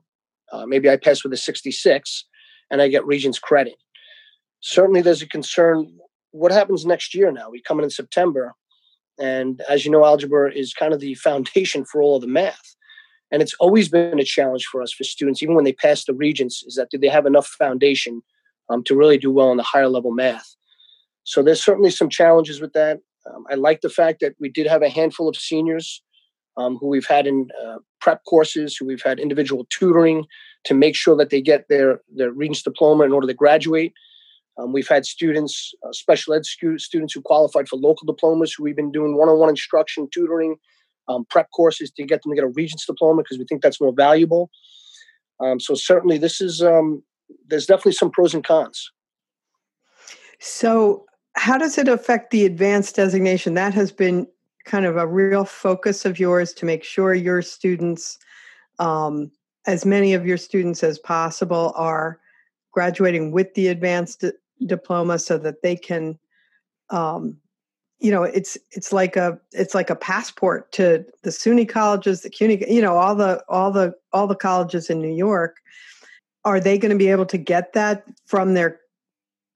uh, 0.53 0.67
maybe 0.67 0.89
i 0.89 0.97
pass 0.97 1.23
with 1.23 1.33
a 1.33 1.37
66 1.37 2.27
and 2.71 2.83
i 2.83 2.89
get 2.89 3.07
regents 3.07 3.39
credit. 3.39 3.77
Certainly 4.61 5.03
there's 5.03 5.23
a 5.23 5.29
concern 5.29 5.97
what 6.33 6.53
happens 6.53 6.87
next 6.87 7.15
year 7.15 7.33
now? 7.33 7.51
We 7.51 7.63
come 7.63 7.79
in 7.79 7.85
in 7.85 7.91
september 7.91 8.55
and 9.19 9.61
as 9.69 9.85
you 9.85 9.91
know 9.91 10.05
algebra 10.05 10.53
is 10.53 10.73
kind 10.73 10.93
of 10.95 11.01
the 11.01 11.15
foundation 11.29 11.85
for 11.85 12.03
all 12.03 12.17
of 12.17 12.23
the 12.23 12.29
math. 12.29 12.77
And 13.33 13.43
it's 13.43 13.55
always 13.61 13.89
been 13.89 14.19
a 14.19 14.25
challenge 14.25 14.67
for 14.67 14.83
us 14.83 14.93
for 14.93 15.05
students 15.05 15.43
even 15.43 15.55
when 15.55 15.65
they 15.65 15.73
pass 15.73 16.05
the 16.05 16.15
regents 16.15 16.65
is 16.65 16.75
that 16.75 16.91
do 16.91 16.99
they 16.99 17.09
have 17.09 17.27
enough 17.27 17.47
foundation 17.47 18.23
um, 18.69 18.83
to 18.85 18.97
really 18.97 19.19
do 19.19 19.31
well 19.31 19.51
in 19.51 19.57
the 19.57 19.63
higher 19.63 19.89
level 19.89 20.13
math? 20.13 20.57
So 21.25 21.43
there's 21.43 21.63
certainly 21.63 21.91
some 21.91 22.09
challenges 22.09 22.61
with 22.61 22.73
that. 22.73 22.99
Um, 23.27 23.45
i 23.51 23.55
like 23.55 23.83
the 23.83 23.91
fact 23.91 24.21
that 24.21 24.35
we 24.41 24.49
did 24.49 24.67
have 24.67 24.83
a 24.83 24.89
handful 24.89 25.29
of 25.29 25.37
seniors 25.37 26.03
um, 26.57 26.77
who 26.77 26.89
we've 26.89 27.07
had 27.07 27.27
in 27.27 27.49
uh, 27.65 27.77
prep 28.01 28.25
courses 28.25 28.77
who 28.77 28.87
we've 28.87 29.03
had 29.03 29.19
individual 29.19 29.67
tutoring 29.71 30.25
to 30.65 30.75
make 30.75 30.95
sure 30.95 31.17
that 31.17 31.31
they 31.31 31.41
get 31.41 31.69
their 31.69 32.01
their 32.15 32.31
regents 32.31 32.63
diploma 32.63 33.05
in 33.05 33.13
order 33.13 33.27
to 33.27 33.35
graduate 33.35 33.93
um, 34.59 34.73
we've 34.73 34.89
had 34.89 35.07
students 35.07 35.73
uh, 35.87 35.93
special 35.93 36.35
ed 36.35 36.45
students 36.45 37.15
who 37.15 37.23
qualified 37.23 37.69
for 37.69 37.77
local 37.77 38.07
diplomas 38.07 38.53
who 38.53 38.65
we've 38.65 38.77
been 38.77 38.93
doing 38.93 39.17
one-on-one 39.17 39.49
instruction 39.49 40.09
tutoring 40.13 40.57
um, 41.11 41.25
prep 41.29 41.51
courses 41.51 41.91
to 41.91 42.05
get 42.05 42.23
them 42.23 42.33
to 42.33 42.37
get 42.37 42.45
a 42.45 42.49
regents 42.49 42.87
diploma 42.87 43.23
because 43.23 43.39
we 43.39 43.45
think 43.45 43.63
that's 43.63 43.81
more 43.81 43.93
valuable. 43.93 44.51
Um, 45.41 45.59
so 45.59 45.75
certainly, 45.75 46.19
this 46.19 46.41
is 46.41 46.63
um, 46.63 47.03
there's 47.49 47.67
definitely 47.67 47.93
some 47.93 48.11
pros 48.11 48.35
and 48.35 48.45
cons. 48.45 48.91
So, 50.39 51.07
how 51.37 51.59
does 51.59 51.79
it 51.79 51.89
affect 51.89 52.31
the 52.31 52.45
advanced 52.45 52.97
designation? 52.97 53.55
That 53.55 53.75
has 53.75 53.93
been 53.93 54.27
kind 54.65 54.87
of 54.87 54.97
a 54.97 55.07
real 55.07 55.45
focus 55.45 56.05
of 56.05 56.19
yours 56.19 56.53
to 56.55 56.67
make 56.67 56.85
sure 56.85 57.15
your 57.15 57.43
students, 57.43 58.19
um, 58.79 59.31
as 59.67 59.85
many 59.85 60.15
of 60.15 60.27
your 60.27 60.37
students 60.37 60.83
as 60.83 60.99
possible, 60.99 61.73
are 61.77 62.21
graduating 62.73 63.33
with 63.33 63.53
the 63.55 63.69
advanced 63.69 64.21
d- 64.21 64.33
diploma 64.67 65.19
so 65.19 65.39
that 65.39 65.63
they 65.63 65.77
can 65.77 66.19
um, 66.91 67.37
you 68.01 68.11
know 68.11 68.23
it's 68.23 68.57
it's 68.73 68.93
like 68.93 69.17
a 69.17 69.39
it's 69.53 69.75
like 69.75 69.91
a 69.91 69.97
passport 69.97 70.73
to 70.73 71.05
the 71.23 71.31
SUNY 71.31 71.69
colleges, 71.69 72.23
the 72.23 72.31
CUNY, 72.31 72.65
you 72.69 72.83
know, 72.83 72.97
all 72.97 73.15
the 73.15 73.45
all 73.49 73.71
the 73.71 73.95
all 74.13 74.27
the 74.27 74.35
colleges 74.35 74.91
in 74.91 75.01
New 75.01 75.15
York. 75.15 75.57
Are 76.45 76.59
they 76.59 76.79
going 76.79 76.91
to 76.91 76.97
be 76.97 77.11
able 77.11 77.27
to 77.27 77.37
get 77.37 77.75
that 77.75 78.05
from 78.27 78.55
their 78.55 78.81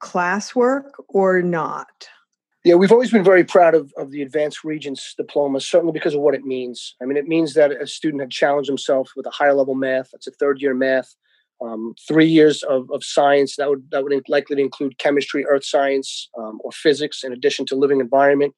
classwork 0.03 0.91
or 1.07 1.41
not? 1.41 2.07
Yeah, 2.65 2.75
we've 2.75 2.91
always 2.91 3.11
been 3.11 3.23
very 3.23 3.43
proud 3.43 3.75
of, 3.75 3.93
of 3.95 4.09
the 4.09 4.23
Advanced 4.23 4.63
Regents 4.63 5.13
diploma, 5.15 5.61
certainly 5.61 5.93
because 5.93 6.15
of 6.15 6.21
what 6.21 6.33
it 6.33 6.43
means. 6.43 6.95
I 7.01 7.05
mean, 7.05 7.15
it 7.15 7.27
means 7.27 7.53
that 7.53 7.71
a 7.71 7.85
student 7.85 8.21
had 8.21 8.31
challenged 8.31 8.67
himself 8.67 9.11
with 9.15 9.27
a 9.27 9.31
higher 9.31 9.53
level 9.53 9.75
math. 9.75 10.09
That's 10.11 10.25
a 10.25 10.31
third 10.31 10.61
year 10.61 10.73
math 10.73 11.15
um, 11.61 11.95
three 12.07 12.27
years 12.27 12.63
of, 12.63 12.89
of 12.91 13.03
science 13.03 13.55
that 13.55 13.69
would 13.69 13.89
that 13.91 14.03
would 14.03 14.13
likely 14.27 14.61
include 14.61 14.97
chemistry, 14.97 15.45
earth 15.45 15.65
science, 15.65 16.29
um, 16.37 16.59
or 16.63 16.71
physics, 16.71 17.23
in 17.23 17.31
addition 17.31 17.65
to 17.67 17.75
living 17.75 17.99
environment. 17.99 18.53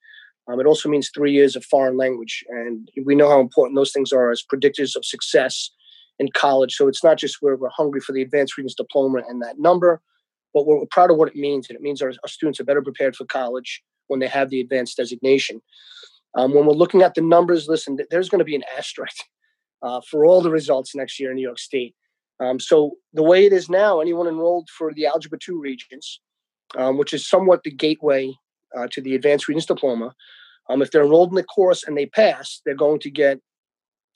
Um, 0.48 0.60
it 0.60 0.66
also 0.66 0.88
means 0.88 1.10
three 1.10 1.34
years 1.34 1.56
of 1.56 1.66
foreign 1.66 1.98
language, 1.98 2.44
and 2.50 2.90
we 3.06 3.16
know 3.16 3.30
how 3.30 3.42
important 3.42 3.76
those 3.76 3.92
things 3.92 4.14
are 4.14 4.32
as 4.32 4.44
predictors 4.44 4.96
of 4.96 5.06
success 5.06 5.70
in 6.20 6.30
college. 6.34 6.74
So 6.74 6.88
it's 6.88 7.04
not 7.04 7.18
just 7.18 7.38
where 7.42 7.58
we're 7.58 7.70
hungry 7.70 8.00
for 8.00 8.14
the 8.14 8.22
advanced 8.22 8.58
regents 8.58 8.74
diploma 8.74 9.22
and 9.28 9.42
that 9.42 9.60
number, 9.60 10.02
but 10.54 10.66
we're, 10.66 10.86
proud 10.90 11.12
of 11.12 11.18
what 11.18 11.28
it 11.28 11.36
means, 11.36 11.70
and 11.70 11.76
it 11.76 11.82
means 11.82 12.02
our, 12.02 12.10
our, 12.10 12.30
students 12.30 12.60
are 12.60 12.64
better 12.64 12.82
prepared 12.82 13.16
for 13.16 13.26
college 13.26 13.84
when 14.08 14.20
they 14.20 14.28
have 14.28 14.50
the 14.50 14.62
advanced 14.62 14.98
designation. 14.98 15.62
Um, 16.36 16.54
when 16.54 16.66
we're 16.66 16.74
looking 16.74 17.02
at 17.02 17.16
the 17.16 17.22
numbers, 17.22 17.68
listen, 17.68 17.98
there's 18.10 18.30
going 18.30 18.40
to 18.40 18.46
be 18.46 18.56
an 18.56 18.64
asterisk 18.78 19.16
uh, 19.82 20.02
for 20.10 20.26
all 20.26 20.42
the 20.42 20.52
results 20.52 20.96
next 20.96 21.20
year 21.20 21.32
in 21.32 21.36
New 21.36 21.44
York 21.44 21.60
State. 21.60 21.96
Um, 22.40 22.60
so 22.60 22.98
the 23.14 23.24
way 23.24 23.46
it 23.46 23.54
is 23.54 23.70
now, 23.70 24.00
anyone 24.00 24.28
enrolled 24.28 24.70
for 24.70 24.94
the 24.94 25.08
Algebra 25.08 25.40
2 25.40 25.60
Regents, 25.60 26.22
um, 26.78 26.98
which 26.98 27.14
is 27.14 27.28
somewhat 27.28 27.64
the 27.64 27.72
gateway 27.72 28.32
uh, 28.78 28.88
to 28.92 29.02
the 29.02 29.16
Advanced 29.16 29.48
Regents 29.48 29.66
Diploma, 29.66 30.14
um, 30.70 30.82
if 30.82 30.92
they're 30.92 31.04
enrolled 31.04 31.30
in 31.30 31.36
the 31.36 31.44
course 31.44 31.84
and 31.84 31.98
they 31.98 32.06
pass, 32.06 32.62
they're 32.66 32.76
going 32.76 33.00
to 33.00 33.10
get 33.10 33.40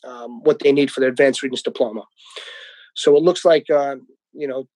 um, 0.03 0.43
what 0.43 0.59
they 0.59 0.71
need 0.71 0.91
for 0.91 0.99
their 0.99 1.09
Advanced 1.09 1.41
Regents 1.41 1.61
Diploma. 1.61 2.03
So 2.95 3.15
it 3.15 3.23
looks 3.23 3.45
like, 3.45 3.69
uh, 3.69 3.95
you 4.33 4.47
know, 4.47 4.67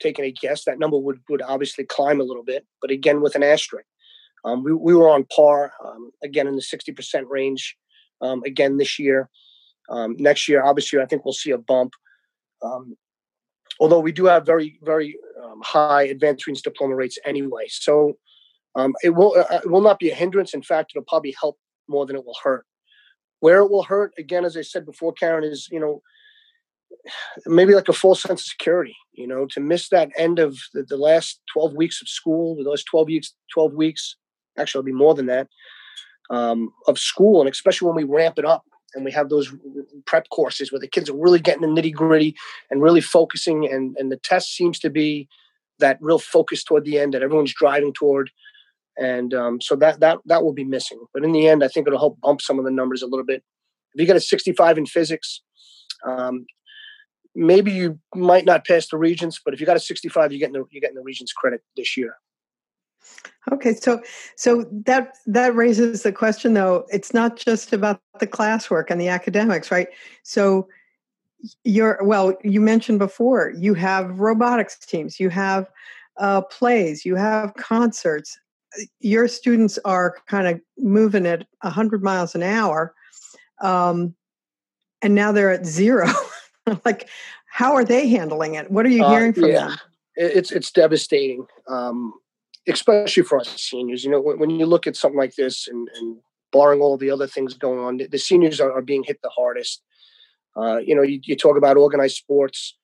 taking 0.00 0.24
a 0.24 0.32
guess, 0.32 0.64
that 0.64 0.78
number 0.78 0.98
would, 0.98 1.20
would 1.28 1.42
obviously 1.42 1.84
climb 1.84 2.20
a 2.20 2.24
little 2.24 2.44
bit, 2.44 2.66
but 2.80 2.90
again, 2.90 3.20
with 3.20 3.34
an 3.34 3.42
asterisk. 3.42 3.86
Um, 4.46 4.62
we, 4.62 4.72
we 4.72 4.94
were 4.94 5.10
on 5.10 5.26
par, 5.34 5.72
um, 5.84 6.10
again, 6.22 6.46
in 6.46 6.56
the 6.56 6.62
60% 6.62 7.24
range 7.28 7.76
again 8.46 8.78
this 8.78 8.98
year. 8.98 9.28
next 9.90 10.48
year, 10.48 10.62
obviously, 10.64 11.00
I 11.00 11.06
think 11.06 11.24
we'll 11.24 11.34
see 11.34 11.50
a 11.50 11.58
bump. 11.58 11.92
Um, 12.62 12.96
although 13.80 14.00
we 14.00 14.12
do 14.12 14.24
have 14.26 14.46
very, 14.46 14.78
very 14.82 15.18
um, 15.42 15.60
high 15.62 16.04
advanced 16.04 16.46
regents 16.46 16.62
diploma 16.62 16.94
rates 16.94 17.18
anyway. 17.24 17.66
So 17.68 18.16
um, 18.74 18.94
it 19.02 19.10
will 19.10 19.34
uh, 19.36 19.60
it 19.64 19.70
will 19.70 19.80
not 19.80 19.98
be 19.98 20.10
a 20.10 20.14
hindrance. 20.14 20.54
In 20.54 20.62
fact, 20.62 20.92
it'll 20.94 21.04
probably 21.04 21.34
help 21.40 21.58
more 21.88 22.06
than 22.06 22.16
it 22.16 22.24
will 22.24 22.36
hurt. 22.42 22.66
Where 23.40 23.60
it 23.60 23.70
will 23.70 23.82
hurt, 23.82 24.12
again, 24.18 24.44
as 24.44 24.56
I 24.56 24.62
said 24.62 24.84
before, 24.84 25.12
Karen, 25.12 25.44
is 25.44 25.68
you 25.70 25.80
know 25.80 26.02
maybe 27.46 27.74
like 27.74 27.88
a 27.88 27.94
false 27.94 28.22
sense 28.22 28.42
of 28.42 28.46
security. 28.46 28.96
You 29.12 29.26
know, 29.26 29.46
to 29.46 29.60
miss 29.60 29.88
that 29.88 30.10
end 30.16 30.38
of 30.38 30.58
the, 30.74 30.82
the 30.82 30.98
last 30.98 31.40
twelve 31.52 31.74
weeks 31.74 32.02
of 32.02 32.08
school, 32.08 32.62
last 32.62 32.84
twelve 32.84 33.06
weeks, 33.06 33.34
twelve 33.52 33.72
weeks, 33.72 34.16
actually, 34.58 34.80
it'll 34.80 34.86
be 34.86 34.92
more 34.92 35.14
than 35.14 35.26
that 35.26 35.48
um, 36.30 36.72
of 36.86 36.98
school, 36.98 37.40
and 37.40 37.50
especially 37.50 37.86
when 37.86 37.96
we 37.96 38.04
ramp 38.04 38.38
it 38.38 38.44
up 38.44 38.64
and 38.94 39.04
we 39.04 39.12
have 39.12 39.28
those 39.28 39.52
prep 40.06 40.28
courses 40.30 40.72
where 40.72 40.80
the 40.80 40.88
kids 40.88 41.10
are 41.10 41.16
really 41.16 41.40
getting 41.40 41.62
the 41.62 41.80
nitty 41.80 41.92
gritty 41.92 42.34
and 42.70 42.82
really 42.82 43.00
focusing. 43.00 43.70
And 43.70 43.96
and 43.98 44.10
the 44.10 44.16
test 44.16 44.54
seems 44.54 44.78
to 44.80 44.90
be 44.90 45.28
that 45.78 45.98
real 46.00 46.18
focus 46.18 46.64
toward 46.64 46.84
the 46.84 46.98
end 46.98 47.14
that 47.14 47.22
everyone's 47.22 47.54
driving 47.54 47.92
toward. 47.92 48.30
And 48.98 49.34
um, 49.34 49.60
so 49.60 49.76
that 49.76 50.00
that 50.00 50.18
that 50.26 50.42
will 50.42 50.54
be 50.54 50.64
missing. 50.64 51.04
But 51.12 51.24
in 51.24 51.32
the 51.32 51.46
end, 51.48 51.62
I 51.62 51.68
think 51.68 51.86
it'll 51.86 51.98
help 51.98 52.20
bump 52.20 52.40
some 52.40 52.58
of 52.58 52.64
the 52.64 52.70
numbers 52.70 53.02
a 53.02 53.06
little 53.06 53.26
bit. 53.26 53.42
If 53.94 54.00
you 54.00 54.06
get 54.06 54.16
a 54.16 54.20
65 54.20 54.78
in 54.78 54.86
physics, 54.86 55.42
um, 56.06 56.46
maybe 57.34 57.72
you 57.72 57.98
might 58.14 58.44
not 58.44 58.66
pass 58.66 58.88
the 58.88 58.98
regents, 58.98 59.40
but 59.42 59.54
if 59.54 59.60
you 59.60 59.66
got 59.66 59.76
a 59.76 59.80
65, 59.80 60.32
you're 60.32 60.38
getting 60.38 60.54
the, 60.54 60.64
you're 60.70 60.80
getting 60.80 60.96
the 60.96 61.02
regents 61.02 61.32
credit 61.32 61.62
this 61.76 61.96
year. 61.96 62.16
Okay, 63.52 63.74
so 63.74 64.02
so 64.34 64.66
that 64.86 65.18
that 65.26 65.54
raises 65.54 66.02
the 66.02 66.12
question 66.12 66.54
though. 66.54 66.84
It's 66.88 67.14
not 67.14 67.36
just 67.36 67.72
about 67.72 68.00
the 68.18 68.26
classwork 68.26 68.86
and 68.90 69.00
the 69.00 69.08
academics, 69.08 69.70
right? 69.70 69.88
So 70.24 70.68
you're 71.62 71.98
well. 72.02 72.34
You 72.42 72.60
mentioned 72.60 72.98
before 72.98 73.52
you 73.56 73.74
have 73.74 74.18
robotics 74.18 74.78
teams, 74.78 75.20
you 75.20 75.28
have 75.28 75.70
uh, 76.16 76.42
plays, 76.42 77.04
you 77.04 77.14
have 77.14 77.54
concerts. 77.54 78.36
Your 79.00 79.28
students 79.28 79.78
are 79.84 80.16
kind 80.26 80.48
of 80.48 80.60
moving 80.76 81.24
at 81.24 81.46
hundred 81.62 82.02
miles 82.02 82.34
an 82.34 82.42
hour, 82.42 82.94
um, 83.62 84.14
and 85.02 85.14
now 85.14 85.30
they're 85.30 85.52
at 85.52 85.64
zero. 85.64 86.08
like, 86.84 87.08
how 87.46 87.74
are 87.74 87.84
they 87.84 88.08
handling 88.08 88.54
it? 88.54 88.70
What 88.72 88.84
are 88.86 88.90
you 88.90 89.04
uh, 89.04 89.10
hearing 89.10 89.30
uh, 89.30 89.34
from 89.34 89.50
yeah. 89.50 89.68
them? 89.68 89.78
It's 90.16 90.50
it's 90.50 90.72
devastating. 90.72 91.46
Um, 91.68 92.12
especially 92.68 93.22
for 93.22 93.40
us 93.40 93.48
seniors. 93.60 94.04
You 94.04 94.10
know, 94.10 94.20
when, 94.20 94.38
when 94.38 94.50
you 94.50 94.66
look 94.66 94.86
at 94.86 94.96
something 94.96 95.18
like 95.18 95.34
this 95.36 95.68
and, 95.68 95.88
and 95.96 96.18
barring 96.52 96.80
all 96.80 96.96
the 96.96 97.10
other 97.10 97.26
things 97.26 97.54
going 97.54 97.78
on, 97.78 97.96
the, 97.98 98.06
the 98.06 98.18
seniors 98.18 98.60
are, 98.60 98.72
are, 98.72 98.82
being 98.82 99.04
hit 99.04 99.20
the 99.22 99.30
hardest. 99.30 99.82
Uh, 100.56 100.78
you 100.78 100.94
know, 100.94 101.02
you, 101.02 101.20
you, 101.24 101.36
talk 101.36 101.56
about 101.56 101.76
organized 101.76 102.16
sports. 102.16 102.76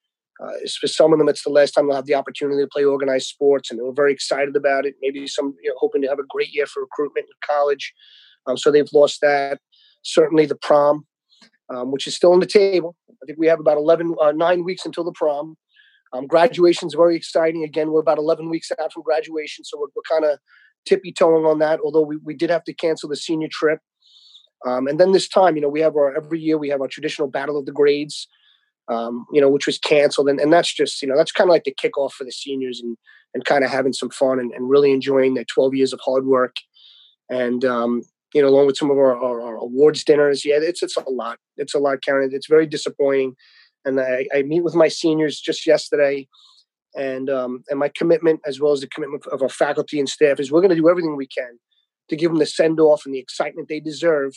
Uh, 0.43 0.51
for 0.79 0.87
some 0.87 1.13
of 1.13 1.19
them, 1.19 1.29
it's 1.29 1.43
the 1.43 1.49
last 1.49 1.71
time 1.71 1.87
they'll 1.87 1.95
have 1.95 2.05
the 2.05 2.13
opportunity 2.13 2.61
to 2.61 2.67
play 2.67 2.83
organized 2.83 3.27
sports, 3.27 3.69
and 3.69 3.79
they're 3.79 3.91
very 3.91 4.13
excited 4.13 4.55
about 4.55 4.85
it. 4.85 4.95
Maybe 5.01 5.25
some 5.27 5.55
you 5.61 5.69
know, 5.69 5.75
hoping 5.79 6.01
to 6.01 6.07
have 6.07 6.19
a 6.19 6.27
great 6.29 6.53
year 6.53 6.65
for 6.65 6.81
recruitment 6.81 7.27
in 7.27 7.47
college. 7.47 7.93
Um, 8.45 8.57
so 8.57 8.71
they've 8.71 8.87
lost 8.93 9.21
that. 9.21 9.59
Certainly, 10.03 10.47
the 10.47 10.55
prom, 10.55 11.05
um, 11.73 11.91
which 11.91 12.07
is 12.07 12.15
still 12.15 12.33
on 12.33 12.39
the 12.39 12.45
table. 12.45 12.95
I 13.09 13.25
think 13.25 13.39
we 13.39 13.47
have 13.47 13.59
about 13.59 13.77
11, 13.77 14.15
uh, 14.21 14.33
nine 14.33 14.63
weeks 14.63 14.85
until 14.85 15.03
the 15.03 15.13
prom. 15.13 15.55
Um, 16.13 16.27
graduation 16.27 16.87
is 16.87 16.93
very 16.93 17.15
exciting. 17.15 17.63
Again, 17.63 17.91
we're 17.91 17.99
about 17.99 18.19
11 18.19 18.49
weeks 18.49 18.71
out 18.79 18.93
from 18.93 19.03
graduation, 19.03 19.65
so 19.65 19.79
we're, 19.79 19.87
we're 19.95 20.03
kind 20.09 20.31
of 20.31 20.39
tippy 20.85 21.11
toeing 21.11 21.45
on 21.45 21.59
that. 21.59 21.79
Although 21.83 22.01
we, 22.01 22.17
we 22.17 22.35
did 22.35 22.49
have 22.49 22.63
to 22.65 22.73
cancel 22.73 23.09
the 23.09 23.15
senior 23.15 23.47
trip, 23.51 23.79
um, 24.65 24.87
and 24.87 24.99
then 24.99 25.11
this 25.11 25.27
time, 25.27 25.55
you 25.55 25.61
know, 25.61 25.69
we 25.69 25.81
have 25.81 25.95
our 25.95 26.15
every 26.15 26.39
year 26.39 26.57
we 26.57 26.69
have 26.69 26.81
our 26.81 26.87
traditional 26.87 27.27
battle 27.27 27.57
of 27.57 27.65
the 27.65 27.71
grades, 27.71 28.27
um, 28.87 29.25
you 29.33 29.41
know, 29.41 29.49
which 29.49 29.65
was 29.65 29.79
canceled, 29.79 30.29
and, 30.29 30.39
and 30.39 30.53
that's 30.53 30.73
just 30.73 31.01
you 31.01 31.07
know 31.07 31.17
that's 31.17 31.31
kind 31.31 31.49
of 31.49 31.51
like 31.51 31.63
the 31.63 31.75
kickoff 31.75 32.11
for 32.11 32.23
the 32.23 32.31
seniors 32.31 32.79
and 32.79 32.95
and 33.33 33.45
kind 33.45 33.63
of 33.63 33.71
having 33.71 33.93
some 33.93 34.11
fun 34.11 34.39
and, 34.39 34.51
and 34.51 34.69
really 34.69 34.91
enjoying 34.91 35.33
their 35.33 35.45
12 35.45 35.73
years 35.73 35.93
of 35.93 35.99
hard 36.05 36.27
work, 36.27 36.55
and 37.29 37.65
um, 37.65 38.03
you 38.33 38.41
know, 38.41 38.47
along 38.47 38.67
with 38.67 38.77
some 38.77 38.91
of 38.91 38.97
our, 38.97 39.15
our, 39.15 39.41
our, 39.41 39.55
awards 39.55 40.03
dinners. 40.03 40.45
Yeah, 40.45 40.59
it's 40.61 40.83
it's 40.83 40.97
a 40.97 41.09
lot. 41.09 41.39
It's 41.57 41.73
a 41.73 41.79
lot, 41.79 42.03
Karen. 42.03 42.29
It's 42.33 42.47
very 42.47 42.67
disappointing 42.67 43.35
and 43.85 43.99
I, 43.99 44.27
I 44.33 44.43
meet 44.43 44.63
with 44.63 44.75
my 44.75 44.87
seniors 44.87 45.39
just 45.39 45.65
yesterday. 45.65 46.27
And 46.95 47.27
um, 47.27 47.63
and 47.69 47.79
my 47.79 47.89
commitment 47.97 48.41
as 48.45 48.59
well 48.59 48.71
as 48.71 48.81
the 48.81 48.87
commitment 48.87 49.25
of 49.27 49.41
our 49.41 49.49
faculty 49.49 49.99
and 49.99 50.07
staff 50.07 50.39
is 50.39 50.51
we're 50.51 50.61
going 50.61 50.69
to 50.69 50.75
do 50.75 50.89
everything 50.89 51.15
we 51.15 51.25
can 51.25 51.57
to 52.09 52.15
give 52.15 52.29
them 52.29 52.37
the 52.37 52.45
send 52.45 52.79
off 52.79 53.05
and 53.05 53.15
the 53.15 53.19
excitement 53.19 53.67
they 53.67 53.79
deserve. 53.79 54.33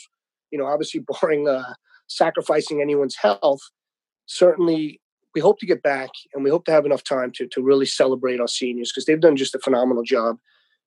You 0.49 0.57
know 0.57 0.65
obviously 0.65 1.01
barring 1.21 1.47
uh, 1.47 1.75
sacrificing 2.07 2.81
anyone's 2.81 3.15
health 3.15 3.61
certainly 4.27 5.01
we 5.33 5.41
hope 5.41 5.59
to 5.59 5.65
get 5.65 5.81
back 5.81 6.09
and 6.33 6.43
we 6.43 6.49
hope 6.49 6.65
to 6.65 6.71
have 6.71 6.85
enough 6.85 7.03
time 7.03 7.31
to, 7.31 7.47
to 7.47 7.61
really 7.61 7.85
celebrate 7.85 8.39
our 8.39 8.47
seniors 8.47 8.91
because 8.91 9.05
they've 9.05 9.21
done 9.21 9.35
just 9.35 9.55
a 9.55 9.59
phenomenal 9.59 10.03
job. 10.03 10.37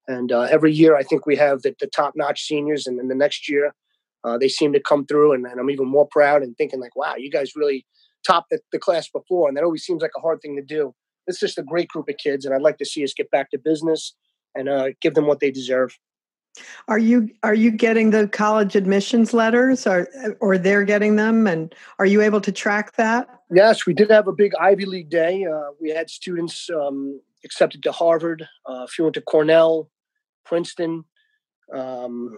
And 0.09 0.33
uh, 0.33 0.43
every 0.51 0.73
year 0.73 0.97
i 0.97 1.03
think 1.03 1.27
we 1.27 1.37
have 1.37 1.63
the, 1.63 1.75
the 1.79 1.87
top-notch 1.87 2.43
seniors 2.43 2.87
and 2.87 2.99
then 2.99 3.09
the 3.09 3.15
next 3.15 3.49
year 3.49 3.75
uh, 4.25 4.39
they 4.39 4.49
seem 4.49 4.73
to 4.73 4.81
come 4.81 5.07
through 5.07 5.33
and, 5.35 5.47
and 5.47 5.61
i'm 5.61 5.71
even 5.71 5.87
more 5.87 6.09
proud 6.11 6.43
and 6.43 6.57
thinking 6.57 6.81
like 6.81 6.97
wow 6.97 7.15
you 7.17 7.31
guys 7.31 7.55
really 7.55 7.87
top 8.27 8.47
the, 8.51 8.61
the 8.73 8.79
class 8.79 9.09
before, 9.09 9.49
and 9.49 9.57
that 9.57 9.65
always 9.65 9.85
seems 9.85 10.03
like 10.03 10.13
a 10.17 10.21
hard 10.21 10.41
thing 10.41 10.57
to 10.57 10.63
do. 10.63 10.95
It's 11.27 11.41
just 11.41 11.59
a 11.59 11.63
great 11.63 11.89
group 11.89 12.09
of 12.09 12.17
kids, 12.17 12.45
and 12.45 12.55
I'd 12.55 12.63
like 12.63 12.79
to 12.79 12.85
see 12.85 13.05
us 13.05 13.15
get 13.15 13.31
back 13.31 13.51
to 13.51 13.59
business 13.59 14.15
and 14.55 14.69
uh, 14.69 14.89
give 15.01 15.15
them 15.15 15.27
what 15.27 15.41
they 15.41 15.51
deserve. 15.51 15.97
Are 16.89 16.99
you 16.99 17.31
are 17.45 17.55
you 17.55 17.71
getting 17.71 18.11
the 18.11 18.27
college 18.27 18.75
admissions 18.75 19.33
letters, 19.33 19.87
or 19.87 20.09
or 20.41 20.59
they're 20.59 20.85
getting 20.85 21.17
them, 21.17 21.47
and 21.47 21.73
are 21.99 22.07
you 22.07 22.21
able 22.23 22.41
to 22.41 22.51
track 22.51 22.97
that? 22.97 23.29
Yes, 23.51 23.87
we 23.87 23.95
did 23.95 24.11
have 24.11 24.27
a 24.27 24.33
big 24.33 24.53
Ivy 24.61 24.87
League 24.87 25.11
day. 25.11 25.45
Uh, 25.45 25.71
we 25.81 25.91
had 25.91 26.11
students 26.11 26.69
um, 26.71 27.21
accepted 27.45 27.83
to 27.85 27.93
Harvard, 27.93 28.47
uh, 28.69 28.85
a 28.85 28.87
few 28.89 29.05
went 29.05 29.15
to 29.15 29.21
Cornell, 29.21 29.91
Princeton, 30.45 31.05
um, 31.75 32.37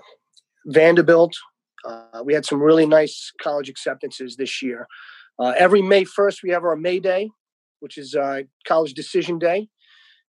Vanderbilt. 0.67 1.35
Uh, 1.85 2.23
we 2.25 2.35
had 2.35 2.47
some 2.47 2.63
really 2.63 2.87
nice 2.87 3.33
college 3.43 3.69
acceptances 3.69 4.37
this 4.37 4.63
year. 4.63 4.87
Uh, 5.39 5.55
every 5.59 5.83
May 5.83 6.05
1st, 6.05 6.43
we 6.43 6.51
have 6.51 6.65
our 6.65 6.77
May 6.77 7.01
Day, 7.01 7.31
which 7.81 7.99
is 7.99 8.15
uh, 8.15 8.43
College 8.67 8.95
Decision 8.95 9.39
Day. 9.39 9.69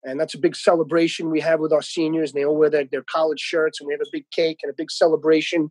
And 0.05 0.19
that's 0.19 0.35
a 0.35 0.39
big 0.39 0.57
celebration 0.57 1.31
we 1.31 1.41
have 1.41 1.61
with 1.61 1.73
our 1.73 1.83
seniors. 1.83 2.33
And 2.33 2.41
they 2.41 2.45
all 2.45 2.57
wear 2.57 2.71
their, 2.71 2.85
their 2.85 3.05
college 3.05 3.41
shirts, 3.41 3.81
and 3.81 3.87
we 3.87 3.95
have 3.95 4.01
a 4.01 4.11
big 4.11 4.25
cake 4.31 4.61
and 4.63 4.71
a 4.71 4.75
big 4.77 4.91
celebration. 4.91 5.71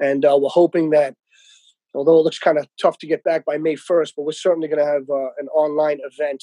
And 0.00 0.24
uh, 0.24 0.38
we're 0.40 0.48
hoping 0.48 0.90
that, 0.90 1.14
although 1.94 2.18
it 2.18 2.22
looks 2.22 2.38
kind 2.38 2.58
of 2.58 2.68
tough 2.80 2.98
to 2.98 3.06
get 3.06 3.24
back 3.24 3.44
by 3.44 3.58
May 3.58 3.74
1st, 3.74 4.12
but 4.16 4.22
we're 4.22 4.32
certainly 4.32 4.68
going 4.68 4.84
to 4.84 4.84
have 4.84 5.08
uh, 5.10 5.30
an 5.38 5.48
online 5.48 5.98
event 6.04 6.42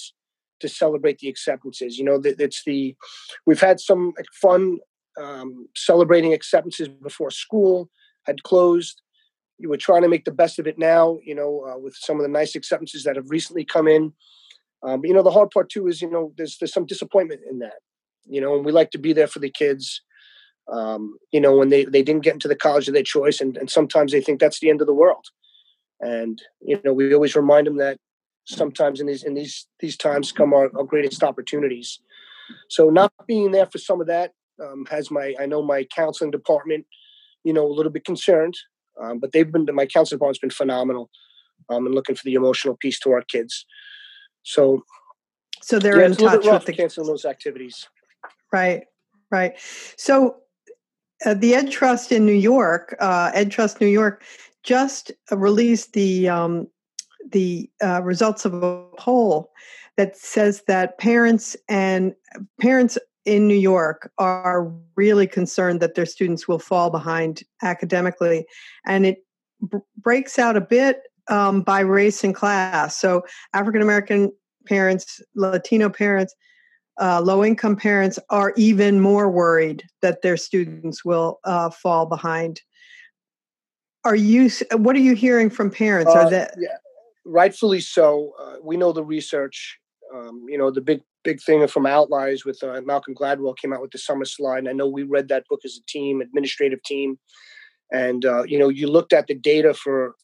to 0.60 0.70
celebrate 0.70 1.20
the 1.20 1.30
acceptances. 1.30 1.98
You 1.98 2.06
know, 2.06 2.22
it's 2.24 2.64
the, 2.66 2.96
we've 3.46 3.62
had 3.62 3.80
some 3.80 4.14
fun 4.42 4.80
um, 5.20 5.68
celebrating 5.76 6.34
acceptances 6.34 6.88
before 6.88 7.32
school 7.32 7.90
had 8.26 8.44
closed 8.44 9.02
we're 9.68 9.78
trying 9.78 10.02
to 10.02 10.10
make 10.10 10.26
the 10.26 10.32
best 10.32 10.60
of 10.60 10.68
it 10.68 10.78
now, 10.78 11.20
you 11.24 11.36
know, 11.36 11.66
uh, 11.70 11.78
with 11.78 11.96
some 11.96 12.18
of 12.18 12.24
the 12.24 12.30
nice 12.30 12.56
acceptances 12.56 13.04
that 13.04 13.16
have 13.16 13.30
recently 13.30 13.66
come 13.66 13.88
in. 13.88 14.14
Um, 14.84 15.02
but, 15.02 15.08
you 15.08 15.14
know, 15.14 15.24
the 15.24 15.32
hard 15.32 15.52
part 15.52 15.70
too 15.70 15.88
is, 15.88 16.02
you 16.02 16.10
know, 16.10 16.34
there's 16.38 16.58
there's 16.58 16.74
some 16.74 16.86
disappointment 16.86 17.42
in 17.50 17.60
that, 17.60 17.80
you 18.26 18.42
know, 18.42 18.56
and 18.56 18.66
we 18.66 18.72
like 18.72 18.92
to 18.92 18.98
be 18.98 19.14
there 19.14 19.28
for 19.28 19.40
the 19.40 19.50
kids, 19.50 20.02
um, 20.72 21.18
you 21.32 21.40
know, 21.40 21.56
when 21.56 21.70
they, 21.70 21.86
they 21.86 22.02
didn't 22.02 22.24
get 22.24 22.34
into 22.34 22.48
the 22.48 22.56
college 22.56 22.88
of 22.88 22.94
their 22.94 23.04
choice. 23.04 23.42
And, 23.42 23.58
and 23.58 23.70
sometimes 23.70 24.12
they 24.12 24.22
think 24.22 24.40
that's 24.40 24.60
the 24.60 24.70
end 24.70 24.82
of 24.82 24.88
the 24.88 24.94
world. 24.94 25.26
And, 26.00 26.42
you 26.62 26.80
know, 26.84 26.94
we 26.94 27.14
always 27.14 27.36
remind 27.36 27.68
them 27.68 27.78
that 27.78 27.98
sometimes 28.46 29.00
in 29.00 29.06
these, 29.06 29.24
in 29.24 29.36
these, 29.36 29.68
these 29.80 29.96
times 29.96 30.32
come 30.32 30.54
our, 30.54 30.72
our 30.76 30.84
greatest 30.84 31.24
opportunities. 31.24 32.00
So 32.70 32.90
not 32.90 33.14
being 33.28 33.52
there 33.52 33.68
for 33.68 33.78
some 33.78 34.02
of 34.02 34.08
that 34.08 34.32
um, 34.62 34.86
has 34.90 35.12
my, 35.12 35.36
I 35.40 35.46
know 35.46 35.62
my 35.62 35.84
counseling 35.96 36.32
department, 36.32 36.88
you 37.44 37.54
know, 37.54 37.66
a 37.66 37.72
little 37.72 37.92
bit 37.92 38.04
concerned 38.04 38.56
um, 39.02 39.20
but 39.20 39.32
they've 39.32 39.52
been 39.52 39.68
my 39.74 39.86
counseling 39.86 40.18
department's 40.18 40.40
been 40.40 40.50
phenomenal, 40.50 41.10
um, 41.70 41.86
and 41.86 41.96
looking 41.96 42.16
for 42.16 42.24
the 42.26 42.34
emotional 42.34 42.76
piece 42.78 43.00
to 43.00 43.12
our 43.12 43.22
kids. 43.24 43.66
So, 44.44 44.84
so 45.62 45.80
they're 45.80 46.00
yeah, 46.00 46.08
in 46.08 46.16
touch 46.16 46.46
with 46.46 46.66
the 46.66 46.74
canceling 46.74 47.08
those 47.08 47.26
activities. 47.26 47.88
Right, 48.52 48.84
right. 49.32 49.54
So, 49.98 50.38
uh, 51.26 51.36
the 51.36 51.56
Ed 51.56 51.72
Trust 51.72 52.12
in 52.12 52.26
New 52.26 52.32
York, 52.32 52.96
uh, 53.00 53.32
Ed 53.34 53.52
Trust 53.52 53.80
New 53.80 53.88
York, 53.88 54.24
just 54.64 55.12
released 55.32 55.94
the 55.94 56.30
um, 56.30 56.68
the 57.32 57.70
uh, 57.84 58.02
results 58.04 58.46
of 58.46 58.54
a 58.54 58.84
poll 58.98 59.52
that 59.98 60.18
says 60.18 60.64
that 60.68 60.98
parents 60.98 61.56
and 61.70 62.14
parents 62.60 62.98
in 63.26 63.48
New 63.48 63.56
York 63.56 64.12
are 64.18 64.72
really 64.96 65.28
concerned 65.28 65.80
that 65.80 65.96
their 65.96 66.06
students 66.06 66.48
will 66.48 66.60
fall 66.60 66.90
behind 66.90 67.44
academically. 67.62 68.46
And 68.86 69.06
it 69.06 69.26
b- 69.72 69.78
breaks 69.98 70.40
out 70.40 70.58
a 70.58 70.62
bit 70.62 71.02
um, 71.30 71.62
by 71.62 71.82
race 71.82 72.24
and 72.24 72.34
class. 72.34 72.98
So, 72.98 73.24
African 73.54 73.82
American 73.82 74.32
parents, 74.66 75.22
Latino 75.36 75.90
parents, 75.90 76.36
uh, 77.00 77.22
low 77.22 77.44
income 77.44 77.76
parents 77.76 78.20
are 78.30 78.54
even 78.58 79.00
more 79.00 79.30
worried 79.30 79.84
that 80.02 80.22
their 80.22 80.38
students 80.38 81.06
will 81.06 81.40
uh, 81.44 81.70
fall 81.70 82.06
behind. 82.06 82.62
Are 84.04 84.16
you? 84.16 84.50
What 84.74 84.96
are 84.96 85.00
you 85.00 85.14
hearing 85.14 85.50
from 85.50 85.70
parents? 85.70 86.12
Are 86.12 86.26
uh, 86.26 86.30
that 86.30 86.56
yeah, 86.58 86.78
rightfully 87.26 87.82
so? 87.82 88.34
Uh, 88.40 88.56
we 88.64 88.78
know 88.78 88.92
the 88.92 89.04
research. 89.04 89.80
Um, 90.14 90.46
you 90.50 90.58
know, 90.58 90.72
the 90.72 90.82
big 90.82 91.02
big 91.24 91.42
thing 91.42 91.68
from 91.68 91.86
Outliers 91.86 92.46
with 92.46 92.64
uh, 92.64 92.82
Malcolm 92.86 93.16
Gladwell 93.16 93.58
came 93.58 93.74
out 93.74 93.82
with 93.82 93.92
the 93.92 93.98
summer 93.98 94.26
slide. 94.26 94.60
And 94.60 94.70
I 94.70 94.74
know 94.74 94.88
we 94.88 95.04
read 95.04 95.28
that 95.30 95.46
book 95.50 95.62
as 95.64 95.78
a 95.78 95.86
team, 95.88 96.22
administrative 96.22 96.82
team. 96.84 97.20
And, 97.92 98.26
uh, 98.26 98.44
you 98.44 98.58
know, 98.58 98.70
you 98.70 98.88
looked 98.88 99.14
at 99.14 99.28
the 99.28 99.36
data 99.36 99.74
for 99.74 100.16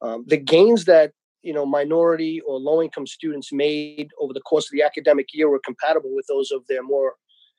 um, 0.00 0.24
the 0.26 0.36
gains 0.36 0.84
that, 0.84 1.12
you 1.42 1.52
know, 1.52 1.66
minority 1.66 2.40
or 2.46 2.58
low 2.58 2.82
income 2.82 3.06
students 3.06 3.52
made 3.52 4.10
over 4.20 4.32
the 4.32 4.40
course 4.40 4.66
of 4.66 4.72
the 4.72 4.82
academic 4.82 5.26
year 5.32 5.48
were 5.48 5.60
compatible 5.64 6.14
with 6.14 6.26
those 6.28 6.50
of 6.50 6.62
their 6.68 6.82
more 6.82 7.14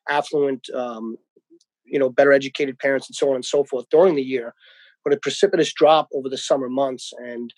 affluent, 0.10 0.68
um, 0.74 1.18
you 1.86 2.00
know, 2.00 2.10
better 2.10 2.32
educated 2.32 2.80
parents 2.80 3.08
and 3.10 3.16
so 3.16 3.30
on 3.30 3.36
and 3.36 3.46
so 3.46 3.64
forth 3.64 3.86
during 3.90 4.16
the 4.16 4.24
year. 4.24 4.54
but 5.04 5.14
a 5.14 5.18
precipitous 5.18 5.74
drop 5.74 6.08
over 6.14 6.30
the 6.30 6.38
summer 6.38 6.70
months. 6.70 7.12
And 7.18 7.54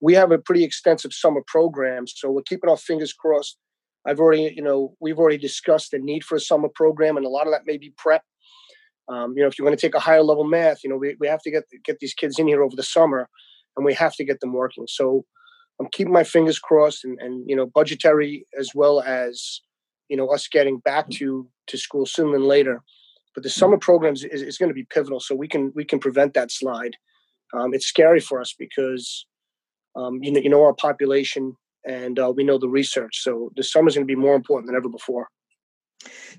we 0.00 0.14
have 0.14 0.32
a 0.32 0.38
pretty 0.38 0.64
extensive 0.64 1.12
summer 1.12 1.42
program, 1.46 2.06
so 2.06 2.30
we're 2.30 2.42
keeping 2.42 2.70
our 2.70 2.76
fingers 2.76 3.12
crossed. 3.12 3.58
I've 4.06 4.20
already, 4.20 4.52
you 4.54 4.62
know, 4.62 4.94
we've 5.00 5.18
already 5.18 5.38
discussed 5.38 5.90
the 5.90 5.98
need 5.98 6.24
for 6.24 6.36
a 6.36 6.40
summer 6.40 6.68
program, 6.74 7.16
and 7.16 7.26
a 7.26 7.30
lot 7.30 7.46
of 7.46 7.52
that 7.52 7.66
may 7.66 7.76
be 7.76 7.92
prep. 7.96 8.22
Um, 9.08 9.34
you 9.36 9.42
know, 9.42 9.48
if 9.48 9.58
you're 9.58 9.66
going 9.66 9.76
to 9.76 9.80
take 9.80 9.94
a 9.94 10.00
higher 10.00 10.22
level 10.22 10.44
math, 10.44 10.82
you 10.82 10.90
know, 10.90 10.96
we, 10.96 11.16
we 11.18 11.28
have 11.28 11.42
to 11.42 11.50
get 11.50 11.64
get 11.84 11.98
these 11.98 12.14
kids 12.14 12.38
in 12.38 12.46
here 12.46 12.62
over 12.62 12.76
the 12.76 12.82
summer, 12.82 13.28
and 13.76 13.84
we 13.84 13.94
have 13.94 14.14
to 14.16 14.24
get 14.24 14.40
them 14.40 14.52
working. 14.52 14.86
So 14.88 15.24
I'm 15.80 15.88
keeping 15.90 16.12
my 16.12 16.24
fingers 16.24 16.58
crossed, 16.58 17.04
and, 17.04 17.18
and 17.20 17.48
you 17.48 17.56
know, 17.56 17.66
budgetary 17.66 18.46
as 18.58 18.70
well 18.74 19.00
as 19.00 19.60
you 20.08 20.16
know 20.16 20.28
us 20.28 20.48
getting 20.48 20.78
back 20.78 21.10
to 21.10 21.48
to 21.66 21.78
school 21.78 22.06
sooner 22.06 22.32
than 22.32 22.46
later. 22.46 22.82
But 23.34 23.42
the 23.42 23.50
summer 23.50 23.76
programs 23.76 24.24
is, 24.24 24.40
is 24.40 24.56
going 24.56 24.70
to 24.70 24.74
be 24.74 24.86
pivotal, 24.88 25.20
so 25.20 25.34
we 25.34 25.48
can 25.48 25.72
we 25.74 25.84
can 25.84 25.98
prevent 25.98 26.34
that 26.34 26.50
slide. 26.50 26.96
Um, 27.54 27.74
it's 27.74 27.86
scary 27.86 28.20
for 28.20 28.40
us 28.40 28.54
because 28.58 29.26
um, 29.94 30.22
you 30.22 30.32
know 30.32 30.40
you 30.40 30.48
know 30.48 30.64
our 30.64 30.74
population 30.74 31.56
and 31.86 32.18
uh, 32.18 32.32
we 32.34 32.44
know 32.44 32.58
the 32.58 32.68
research. 32.68 33.22
So 33.22 33.50
the 33.56 33.62
summer 33.62 33.88
is 33.88 33.94
going 33.94 34.06
to 34.06 34.12
be 34.12 34.20
more 34.20 34.34
important 34.34 34.66
than 34.68 34.76
ever 34.76 34.88
before. 34.88 35.28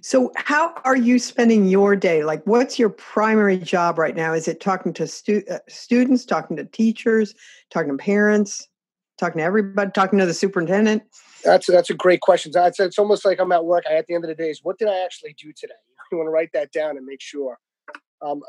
So, 0.01 0.31
how 0.35 0.73
are 0.85 0.95
you 0.95 1.17
spending 1.19 1.67
your 1.67 1.95
day? 1.95 2.23
Like, 2.23 2.43
what's 2.45 2.77
your 2.77 2.89
primary 2.89 3.57
job 3.57 3.97
right 3.97 4.15
now? 4.15 4.33
Is 4.33 4.47
it 4.47 4.59
talking 4.59 4.93
to 4.93 5.07
stu- 5.07 5.43
uh, 5.49 5.59
students, 5.67 6.25
talking 6.25 6.55
to 6.57 6.65
teachers, 6.65 7.33
talking 7.71 7.91
to 7.91 7.97
parents, 7.97 8.67
talking 9.17 9.39
to 9.39 9.43
everybody, 9.43 9.91
talking 9.91 10.19
to 10.19 10.25
the 10.25 10.33
superintendent? 10.33 11.03
That's 11.43 11.67
that's 11.67 11.89
a 11.89 11.95
great 11.95 12.21
question. 12.21 12.51
It's, 12.55 12.79
it's 12.79 12.99
almost 12.99 13.25
like 13.25 13.39
I'm 13.39 13.51
at 13.51 13.65
work. 13.65 13.85
I, 13.89 13.95
at 13.95 14.07
the 14.07 14.13
end 14.13 14.23
of 14.23 14.29
the 14.29 14.35
day, 14.35 14.49
is 14.49 14.59
what 14.63 14.77
did 14.77 14.87
I 14.87 15.03
actually 15.03 15.35
do 15.39 15.51
today? 15.55 15.73
You 16.09 16.17
want 16.17 16.27
to 16.27 16.31
write 16.31 16.51
that 16.53 16.71
down 16.71 16.95
and 16.95 17.05
make 17.05 17.19
sure. 17.19 17.59
Um, 18.21 18.41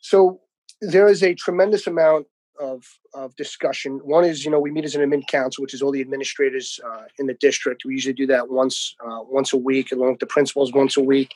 so 0.00 0.40
there 0.80 1.08
is 1.08 1.24
a 1.24 1.34
tremendous 1.34 1.88
amount 1.88 2.28
of 2.60 2.84
of 3.12 3.34
discussion. 3.36 4.00
One 4.04 4.24
is, 4.24 4.44
you 4.44 4.50
know, 4.50 4.60
we 4.60 4.70
meet 4.70 4.84
as 4.84 4.94
an 4.94 5.08
admin 5.08 5.26
council, 5.26 5.62
which 5.62 5.74
is 5.74 5.82
all 5.82 5.92
the 5.92 6.00
administrators 6.00 6.80
uh, 6.84 7.04
in 7.18 7.26
the 7.26 7.34
district. 7.34 7.84
We 7.84 7.94
usually 7.94 8.14
do 8.14 8.26
that 8.28 8.50
once 8.50 8.94
uh, 9.04 9.20
once 9.22 9.52
a 9.52 9.56
week, 9.56 9.92
along 9.92 10.12
with 10.12 10.20
the 10.20 10.26
principals 10.26 10.72
once 10.72 10.96
a 10.96 11.02
week. 11.02 11.32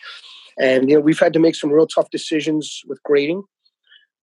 And 0.58 0.88
you 0.88 0.96
know, 0.96 1.00
we've 1.00 1.18
had 1.18 1.32
to 1.34 1.38
make 1.38 1.54
some 1.54 1.70
real 1.70 1.86
tough 1.86 2.10
decisions 2.10 2.82
with 2.86 3.02
grading, 3.02 3.42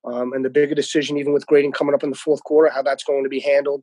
um, 0.05 0.33
and 0.33 0.45
the 0.45 0.51
bigger 0.51 0.75
decision, 0.75 1.17
even 1.19 1.33
with 1.33 1.47
grading 1.47 1.73
coming 1.73 1.95
up 1.95 2.03
in 2.03 2.11
the 2.11 2.17
fourth 2.17 2.43
quarter, 2.45 2.71
how 2.71 2.83
that's 2.83 3.05
going 3.05 3.23
to 3.23 3.31
be 3.31 3.41
handled. 3.41 3.83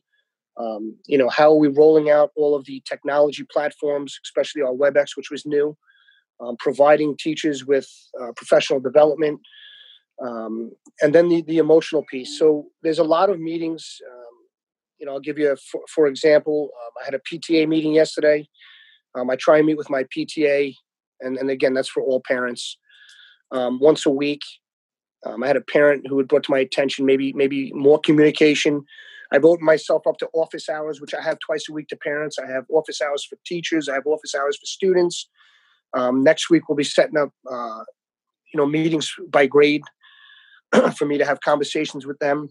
Um, 0.57 0.97
you 1.05 1.17
know, 1.17 1.29
how 1.29 1.51
are 1.51 1.57
we 1.57 1.69
rolling 1.69 2.09
out 2.09 2.31
all 2.35 2.55
of 2.55 2.65
the 2.65 2.83
technology 2.85 3.45
platforms, 3.51 4.19
especially 4.25 4.61
our 4.61 4.73
WebEx, 4.73 5.15
which 5.15 5.31
was 5.31 5.45
new, 5.45 5.77
um, 6.41 6.57
providing 6.57 7.15
teachers 7.17 7.65
with 7.65 7.87
uh, 8.21 8.33
professional 8.35 8.79
development 8.79 9.39
um, 10.21 10.71
and 11.01 11.13
then 11.13 11.29
the, 11.29 11.41
the 11.43 11.57
emotional 11.57 12.03
piece. 12.09 12.37
So 12.37 12.67
there's 12.83 12.99
a 12.99 13.03
lot 13.03 13.29
of 13.29 13.39
meetings. 13.39 13.97
Um, 14.07 14.35
you 14.99 15.05
know, 15.05 15.13
I'll 15.13 15.19
give 15.19 15.39
you, 15.39 15.51
a, 15.51 15.55
for, 15.55 15.81
for 15.89 16.07
example, 16.07 16.69
um, 16.85 16.91
I 17.01 17.05
had 17.05 17.15
a 17.15 17.19
PTA 17.19 17.67
meeting 17.67 17.93
yesterday. 17.93 18.47
Um, 19.15 19.29
I 19.29 19.35
try 19.35 19.57
and 19.57 19.65
meet 19.65 19.77
with 19.77 19.89
my 19.89 20.05
PTA, 20.15 20.73
and, 21.19 21.37
and 21.37 21.49
again, 21.49 21.73
that's 21.73 21.89
for 21.89 22.01
all 22.03 22.21
parents, 22.25 22.77
um, 23.51 23.79
once 23.79 24.05
a 24.05 24.09
week. 24.09 24.41
Um, 25.25 25.43
I 25.43 25.47
had 25.47 25.57
a 25.57 25.61
parent 25.61 26.07
who 26.07 26.17
had 26.17 26.27
brought 26.27 26.43
to 26.43 26.51
my 26.51 26.59
attention 26.59 27.05
maybe 27.05 27.33
maybe 27.33 27.71
more 27.73 27.99
communication. 27.99 28.83
I've 29.31 29.45
opened 29.45 29.65
myself 29.65 30.07
up 30.07 30.17
to 30.17 30.29
office 30.33 30.67
hours, 30.67 30.99
which 30.99 31.13
I 31.13 31.21
have 31.21 31.37
twice 31.39 31.65
a 31.69 31.73
week 31.73 31.87
to 31.89 31.95
parents. 31.95 32.37
I 32.39 32.49
have 32.51 32.65
office 32.69 33.01
hours 33.01 33.25
for 33.25 33.37
teachers. 33.45 33.87
I 33.87 33.95
have 33.95 34.07
office 34.07 34.33
hours 34.33 34.57
for 34.57 34.65
students. 34.65 35.29
next 35.95 36.49
week 36.49 36.67
we'll 36.67 36.75
be 36.75 36.83
setting 36.83 37.17
up, 37.17 37.29
uh, 37.51 37.83
you 38.53 38.57
know, 38.57 38.65
meetings 38.65 39.13
by 39.29 39.45
grade 39.45 39.83
for 40.97 41.05
me 41.05 41.17
to 41.17 41.25
have 41.25 41.41
conversations 41.41 42.05
with 42.05 42.19
them. 42.19 42.49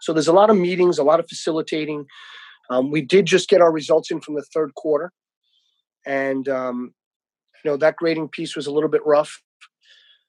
So 0.00 0.12
there's 0.12 0.28
a 0.28 0.32
lot 0.32 0.50
of 0.50 0.56
meetings, 0.56 0.98
a 0.98 1.04
lot 1.04 1.20
of 1.20 1.28
facilitating. 1.28 2.06
Um, 2.70 2.90
we 2.90 3.02
did 3.02 3.26
just 3.26 3.48
get 3.48 3.60
our 3.60 3.72
results 3.72 4.10
in 4.10 4.20
from 4.20 4.34
the 4.34 4.44
third 4.54 4.74
quarter, 4.74 5.12
and 6.06 6.48
um, 6.48 6.94
you 7.62 7.70
know 7.70 7.76
that 7.76 7.96
grading 7.96 8.28
piece 8.28 8.56
was 8.56 8.66
a 8.66 8.72
little 8.72 8.88
bit 8.88 9.04
rough. 9.04 9.42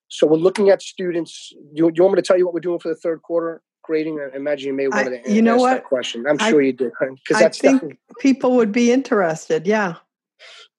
So 0.08 0.28
we're 0.28 0.38
looking 0.38 0.69
at 0.69 0.82
students. 0.82 1.51
You, 1.73 1.91
you 1.93 2.04
want 2.04 2.15
me 2.15 2.21
to 2.21 2.28
tell 2.28 2.38
you 2.38 2.45
what 2.45 2.54
we're 2.54 2.60
doing 2.60 2.80
for 2.80 2.89
the 2.89 2.95
third 2.95 3.21
quarter 3.21 3.62
grading? 3.84 4.19
I 4.19 4.36
imagine 4.36 4.67
you 4.67 4.73
may 4.73 4.88
want 4.88 5.23
to 5.23 5.32
you 5.32 5.41
know 5.41 5.58
what? 5.58 5.75
that 5.75 5.84
question. 5.86 6.25
I'm 6.28 6.38
sure 6.38 6.62
I, 6.62 6.65
you 6.65 6.73
did 6.73 6.91
because 6.99 7.41
that's 7.41 7.63
I 7.63 7.78
think 7.78 7.97
people 8.19 8.56
would 8.58 8.71
be 8.71 8.91
interested. 8.91 9.65
Yeah, 9.65 9.95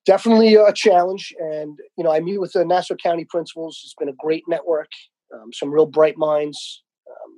definitely 0.04 0.54
a 0.54 0.72
challenge. 0.72 1.34
And 1.38 1.78
you 1.96 2.04
know, 2.04 2.12
I 2.12 2.20
meet 2.20 2.38
with 2.38 2.52
the 2.52 2.64
Nassau 2.64 2.96
County 2.96 3.24
principals. 3.24 3.80
It's 3.84 3.94
been 3.98 4.08
a 4.10 4.16
great 4.18 4.44
network 4.46 4.90
um, 5.34 5.52
some 5.52 5.70
real 5.70 5.86
bright 5.86 6.16
minds. 6.16 6.82
Um, 7.08 7.32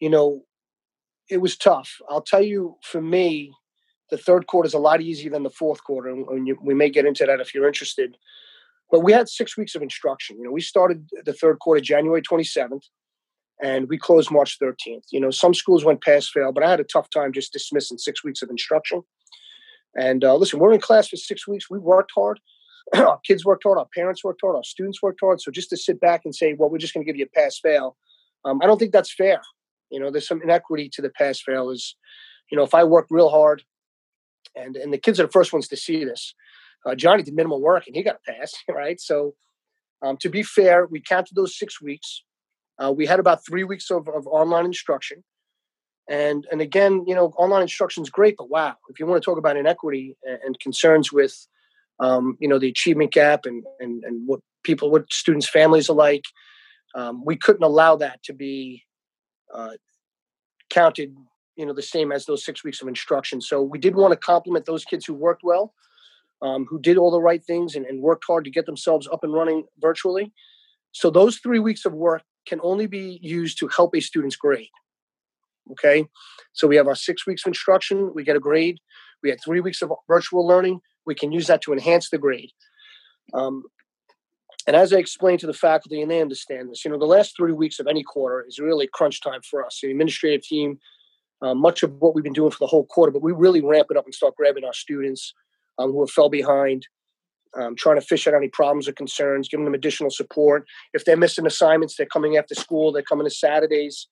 you 0.00 0.10
know, 0.10 0.42
it 1.30 1.38
was 1.38 1.56
tough. 1.56 2.00
I'll 2.08 2.22
tell 2.22 2.42
you, 2.42 2.76
for 2.82 3.00
me, 3.00 3.52
the 4.10 4.18
third 4.18 4.46
quarter 4.46 4.66
is 4.66 4.74
a 4.74 4.78
lot 4.78 5.00
easier 5.00 5.30
than 5.30 5.42
the 5.42 5.50
fourth 5.50 5.84
quarter, 5.84 6.08
and 6.08 6.46
you, 6.46 6.56
we 6.62 6.74
may 6.74 6.88
get 6.88 7.06
into 7.06 7.26
that 7.26 7.40
if 7.40 7.54
you're 7.54 7.66
interested. 7.66 8.16
But 8.90 9.00
we 9.00 9.12
had 9.12 9.28
six 9.28 9.56
weeks 9.56 9.74
of 9.74 9.82
instruction. 9.82 10.38
You 10.38 10.44
know, 10.44 10.50
we 10.50 10.62
started 10.62 11.08
the 11.24 11.34
third 11.34 11.58
quarter 11.58 11.80
January 11.80 12.22
27th, 12.22 12.84
and 13.62 13.88
we 13.88 13.98
closed 13.98 14.30
March 14.30 14.58
13th. 14.58 15.04
You 15.10 15.20
know, 15.20 15.30
some 15.30 15.52
schools 15.52 15.84
went 15.84 16.02
pass 16.02 16.28
fail, 16.28 16.52
but 16.52 16.64
I 16.64 16.70
had 16.70 16.80
a 16.80 16.84
tough 16.84 17.10
time 17.10 17.32
just 17.32 17.52
dismissing 17.52 17.98
six 17.98 18.24
weeks 18.24 18.40
of 18.40 18.48
instruction. 18.48 19.02
And 19.94 20.24
uh, 20.24 20.36
listen, 20.36 20.58
we're 20.58 20.72
in 20.72 20.80
class 20.80 21.08
for 21.08 21.16
six 21.16 21.46
weeks. 21.46 21.68
We 21.68 21.78
worked 21.78 22.12
hard. 22.14 22.40
our 22.96 23.20
kids 23.26 23.44
worked 23.44 23.64
hard, 23.64 23.78
our 23.78 23.88
parents 23.94 24.24
worked 24.24 24.40
hard, 24.42 24.56
our 24.56 24.64
students 24.64 25.02
worked 25.02 25.20
hard. 25.20 25.40
So 25.40 25.50
just 25.50 25.70
to 25.70 25.76
sit 25.76 26.00
back 26.00 26.22
and 26.24 26.34
say, 26.34 26.54
well, 26.54 26.70
we're 26.70 26.78
just 26.78 26.94
going 26.94 27.04
to 27.04 27.10
give 27.10 27.18
you 27.18 27.26
a 27.26 27.38
pass 27.40 27.58
fail, 27.58 27.96
um, 28.44 28.60
I 28.62 28.66
don't 28.66 28.78
think 28.78 28.92
that's 28.92 29.12
fair. 29.12 29.40
You 29.90 30.00
know, 30.00 30.10
there's 30.10 30.28
some 30.28 30.42
inequity 30.42 30.90
to 30.94 31.02
the 31.02 31.10
pass 31.10 31.40
fail. 31.40 31.70
Is 31.70 31.96
you 32.50 32.56
know, 32.56 32.64
if 32.64 32.74
I 32.74 32.84
work 32.84 33.06
real 33.10 33.30
hard, 33.30 33.62
and 34.54 34.76
and 34.76 34.92
the 34.92 34.98
kids 34.98 35.18
are 35.20 35.24
the 35.24 35.32
first 35.32 35.52
ones 35.52 35.68
to 35.68 35.76
see 35.76 36.04
this. 36.04 36.34
Uh, 36.86 36.94
Johnny 36.94 37.22
did 37.22 37.34
minimal 37.34 37.60
work 37.60 37.86
and 37.86 37.96
he 37.96 38.02
got 38.02 38.16
a 38.16 38.32
pass, 38.32 38.54
right? 38.68 39.00
So 39.00 39.34
um, 40.02 40.16
to 40.18 40.28
be 40.28 40.42
fair, 40.42 40.86
we 40.86 41.00
counted 41.00 41.34
those 41.34 41.58
six 41.58 41.80
weeks. 41.80 42.22
Uh, 42.78 42.92
we 42.92 43.06
had 43.06 43.18
about 43.18 43.44
three 43.44 43.64
weeks 43.64 43.90
of, 43.90 44.08
of 44.08 44.26
online 44.26 44.64
instruction. 44.64 45.24
And 46.08 46.46
and 46.50 46.60
again, 46.60 47.04
you 47.06 47.14
know, 47.14 47.32
online 47.36 47.62
instruction 47.62 48.02
is 48.02 48.10
great, 48.10 48.36
but 48.38 48.48
wow, 48.48 48.76
if 48.88 48.98
you 48.98 49.06
want 49.06 49.22
to 49.22 49.24
talk 49.24 49.38
about 49.38 49.56
inequity 49.56 50.16
and, 50.24 50.38
and 50.44 50.60
concerns 50.60 51.12
with 51.12 51.46
um, 52.00 52.36
you 52.40 52.48
know, 52.48 52.58
the 52.58 52.68
achievement 52.68 53.12
gap 53.12 53.40
and, 53.44 53.64
and, 53.80 54.04
and 54.04 54.26
what 54.26 54.40
people, 54.62 54.90
what 54.90 55.12
students' 55.12 55.48
families 55.48 55.90
are 55.90 55.96
like. 55.96 56.24
Um, 56.94 57.22
we 57.24 57.36
couldn't 57.36 57.62
allow 57.62 57.96
that 57.96 58.22
to 58.24 58.32
be 58.32 58.84
uh, 59.54 59.72
counted, 60.70 61.14
you 61.56 61.66
know, 61.66 61.74
the 61.74 61.82
same 61.82 62.12
as 62.12 62.26
those 62.26 62.44
six 62.44 62.64
weeks 62.64 62.80
of 62.80 62.88
instruction. 62.88 63.40
So 63.40 63.62
we 63.62 63.78
did 63.78 63.94
want 63.94 64.12
to 64.12 64.16
compliment 64.16 64.66
those 64.66 64.84
kids 64.84 65.04
who 65.04 65.14
worked 65.14 65.42
well, 65.44 65.74
um, 66.40 66.66
who 66.68 66.80
did 66.80 66.96
all 66.96 67.10
the 67.10 67.20
right 67.20 67.44
things 67.44 67.74
and, 67.74 67.84
and 67.84 68.00
worked 68.00 68.24
hard 68.26 68.44
to 68.44 68.50
get 68.50 68.66
themselves 68.66 69.08
up 69.12 69.24
and 69.24 69.32
running 69.32 69.64
virtually. 69.78 70.32
So 70.92 71.10
those 71.10 71.38
three 71.38 71.58
weeks 71.58 71.84
of 71.84 71.92
work 71.92 72.22
can 72.46 72.60
only 72.62 72.86
be 72.86 73.18
used 73.22 73.58
to 73.58 73.68
help 73.68 73.94
a 73.94 74.00
student's 74.00 74.36
grade. 74.36 74.70
Okay. 75.72 76.06
So 76.54 76.66
we 76.66 76.76
have 76.76 76.88
our 76.88 76.94
six 76.94 77.26
weeks 77.26 77.44
of 77.44 77.50
instruction, 77.50 78.12
we 78.14 78.24
get 78.24 78.36
a 78.36 78.40
grade. 78.40 78.78
We 79.22 79.30
had 79.30 79.40
three 79.44 79.60
weeks 79.60 79.82
of 79.82 79.92
virtual 80.06 80.46
learning, 80.46 80.80
we 81.08 81.16
can 81.16 81.32
use 81.32 81.48
that 81.48 81.62
to 81.62 81.72
enhance 81.72 82.10
the 82.10 82.18
grade. 82.18 82.52
Um, 83.34 83.64
and 84.66 84.76
as 84.76 84.92
I 84.92 84.98
explained 84.98 85.40
to 85.40 85.46
the 85.46 85.54
faculty, 85.54 86.02
and 86.02 86.10
they 86.10 86.20
understand 86.20 86.70
this, 86.70 86.84
you 86.84 86.90
know, 86.90 86.98
the 86.98 87.06
last 87.06 87.34
three 87.34 87.52
weeks 87.52 87.80
of 87.80 87.86
any 87.86 88.04
quarter 88.04 88.44
is 88.46 88.58
really 88.58 88.86
crunch 88.92 89.22
time 89.22 89.40
for 89.50 89.64
us. 89.64 89.80
The 89.82 89.90
administrative 89.90 90.42
team, 90.42 90.78
uh, 91.40 91.54
much 91.54 91.82
of 91.82 91.92
what 92.00 92.14
we've 92.14 92.22
been 92.22 92.34
doing 92.34 92.50
for 92.50 92.58
the 92.60 92.66
whole 92.66 92.84
quarter, 92.84 93.10
but 93.10 93.22
we 93.22 93.32
really 93.32 93.62
ramp 93.62 93.88
it 93.90 93.96
up 93.96 94.04
and 94.04 94.14
start 94.14 94.36
grabbing 94.36 94.64
our 94.64 94.74
students 94.74 95.32
um, 95.78 95.90
who 95.92 96.00
have 96.00 96.10
fell 96.10 96.28
behind, 96.28 96.86
um, 97.58 97.74
trying 97.76 97.98
to 97.98 98.06
fish 98.06 98.26
out 98.26 98.34
any 98.34 98.48
problems 98.48 98.86
or 98.86 98.92
concerns, 98.92 99.48
giving 99.48 99.64
them 99.64 99.74
additional 99.74 100.10
support. 100.10 100.66
If 100.92 101.06
they're 101.06 101.16
missing 101.16 101.46
assignments, 101.46 101.96
they're 101.96 102.06
coming 102.06 102.36
after 102.36 102.54
school, 102.54 102.92
they're 102.92 103.02
coming 103.02 103.26
to 103.26 103.34
Saturdays, 103.34 104.08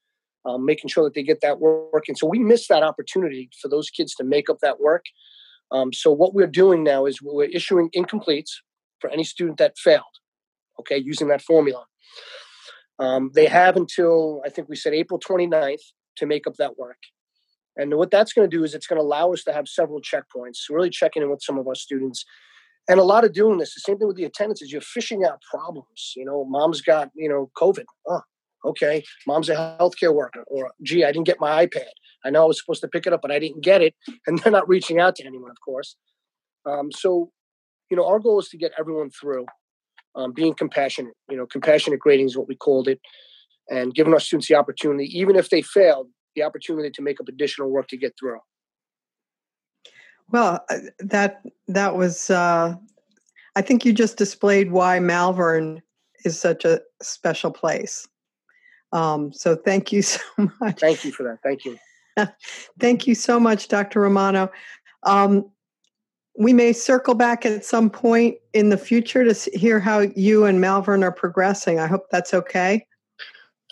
um, 0.46 0.64
making 0.64 0.88
sure 0.88 1.04
that 1.04 1.12
they 1.12 1.22
get 1.22 1.42
that 1.42 1.60
work. 1.60 2.04
And 2.08 2.16
so 2.16 2.26
we 2.26 2.38
miss 2.38 2.68
that 2.68 2.82
opportunity 2.82 3.50
for 3.60 3.68
those 3.68 3.90
kids 3.90 4.14
to 4.14 4.24
make 4.24 4.48
up 4.48 4.60
that 4.62 4.80
work. 4.80 5.04
Um, 5.72 5.92
so 5.92 6.12
what 6.12 6.34
we're 6.34 6.46
doing 6.46 6.84
now 6.84 7.06
is 7.06 7.20
we're 7.22 7.44
issuing 7.44 7.90
incompletes 7.96 8.50
for 9.00 9.10
any 9.10 9.24
student 9.24 9.58
that 9.58 9.76
failed. 9.78 10.04
Okay, 10.80 10.98
using 10.98 11.28
that 11.28 11.42
formula. 11.42 11.84
Um, 12.98 13.30
they 13.34 13.46
have 13.46 13.76
until 13.76 14.42
I 14.44 14.48
think 14.48 14.68
we 14.68 14.76
said 14.76 14.94
April 14.94 15.20
29th 15.20 15.80
to 16.16 16.26
make 16.26 16.46
up 16.46 16.54
that 16.58 16.78
work. 16.78 16.98
And 17.76 17.94
what 17.94 18.10
that's 18.10 18.32
going 18.32 18.48
to 18.48 18.56
do 18.56 18.64
is 18.64 18.74
it's 18.74 18.86
going 18.86 18.98
to 18.98 19.04
allow 19.04 19.32
us 19.32 19.44
to 19.44 19.52
have 19.52 19.68
several 19.68 20.00
checkpoints, 20.00 20.58
really 20.70 20.88
checking 20.88 21.22
in 21.22 21.30
with 21.30 21.42
some 21.42 21.58
of 21.58 21.66
our 21.66 21.74
students. 21.74 22.24
And 22.88 22.98
a 22.98 23.04
lot 23.04 23.24
of 23.24 23.32
doing 23.32 23.58
this, 23.58 23.74
the 23.74 23.80
same 23.80 23.98
thing 23.98 24.08
with 24.08 24.16
the 24.16 24.24
attendance 24.24 24.62
is 24.62 24.72
you're 24.72 24.80
fishing 24.80 25.24
out 25.24 25.42
problems. 25.50 26.12
You 26.16 26.24
know, 26.24 26.44
mom's 26.48 26.80
got, 26.80 27.10
you 27.14 27.28
know, 27.28 27.50
COVID. 27.56 27.84
Oh, 28.08 28.22
okay. 28.64 29.04
Mom's 29.26 29.48
a 29.48 29.76
healthcare 29.80 30.14
worker. 30.14 30.44
Or, 30.46 30.72
gee, 30.82 31.04
I 31.04 31.12
didn't 31.12 31.26
get 31.26 31.40
my 31.40 31.66
iPad. 31.66 31.88
I 32.24 32.30
know 32.30 32.42
I 32.42 32.46
was 32.46 32.60
supposed 32.60 32.80
to 32.82 32.88
pick 32.88 33.06
it 33.06 33.12
up, 33.12 33.22
but 33.22 33.30
I 33.30 33.38
didn't 33.38 33.62
get 33.62 33.82
it. 33.82 33.94
And 34.26 34.38
they're 34.38 34.52
not 34.52 34.68
reaching 34.68 34.98
out 34.98 35.16
to 35.16 35.26
anyone, 35.26 35.50
of 35.50 35.60
course. 35.64 35.96
Um, 36.64 36.90
so, 36.90 37.30
you 37.90 37.96
know, 37.96 38.06
our 38.06 38.18
goal 38.18 38.40
is 38.40 38.48
to 38.48 38.56
get 38.56 38.72
everyone 38.78 39.10
through 39.10 39.46
um, 40.16 40.32
being 40.32 40.54
compassionate. 40.54 41.14
You 41.28 41.36
know, 41.36 41.46
compassionate 41.46 42.00
grading 42.00 42.26
is 42.26 42.36
what 42.36 42.48
we 42.48 42.56
called 42.56 42.88
it. 42.88 43.00
and 43.68 43.94
giving 43.94 44.12
our 44.12 44.20
students 44.20 44.48
the 44.48 44.54
opportunity, 44.54 45.06
even 45.18 45.36
if 45.36 45.50
they 45.50 45.62
failed, 45.62 46.08
the 46.34 46.42
opportunity 46.42 46.90
to 46.90 47.02
make 47.02 47.20
up 47.20 47.28
additional 47.28 47.70
work 47.70 47.88
to 47.88 47.96
get 47.96 48.14
through. 48.18 48.38
Well, 50.30 50.64
uh, 50.68 50.78
that 50.98 51.42
that 51.68 51.96
was. 51.96 52.30
Uh, 52.30 52.74
I 53.54 53.62
think 53.62 53.84
you 53.84 53.92
just 53.92 54.18
displayed 54.18 54.70
why 54.70 54.98
Malverne 54.98 55.80
is 56.24 56.38
such 56.38 56.64
a 56.64 56.80
special 57.00 57.50
place. 57.50 58.06
Um, 58.96 59.30
so 59.30 59.54
thank 59.54 59.92
you 59.92 60.02
so 60.02 60.20
much. 60.60 60.80
Thank 60.80 61.04
you 61.04 61.12
for 61.12 61.22
that. 61.24 61.38
Thank 61.42 61.64
you. 61.64 61.78
thank 62.80 63.06
you 63.06 63.14
so 63.14 63.38
much, 63.38 63.68
Dr. 63.68 64.00
Romano. 64.00 64.50
Um, 65.02 65.50
we 66.38 66.52
may 66.52 66.72
circle 66.72 67.14
back 67.14 67.46
at 67.46 67.64
some 67.64 67.88
point 67.88 68.36
in 68.52 68.70
the 68.70 68.78
future 68.78 69.24
to 69.24 69.50
hear 69.58 69.80
how 69.80 70.00
you 70.00 70.44
and 70.44 70.60
Malverne 70.60 71.02
are 71.02 71.12
progressing. 71.12 71.78
I 71.78 71.86
hope 71.86 72.06
that's 72.10 72.34
okay. 72.34 72.86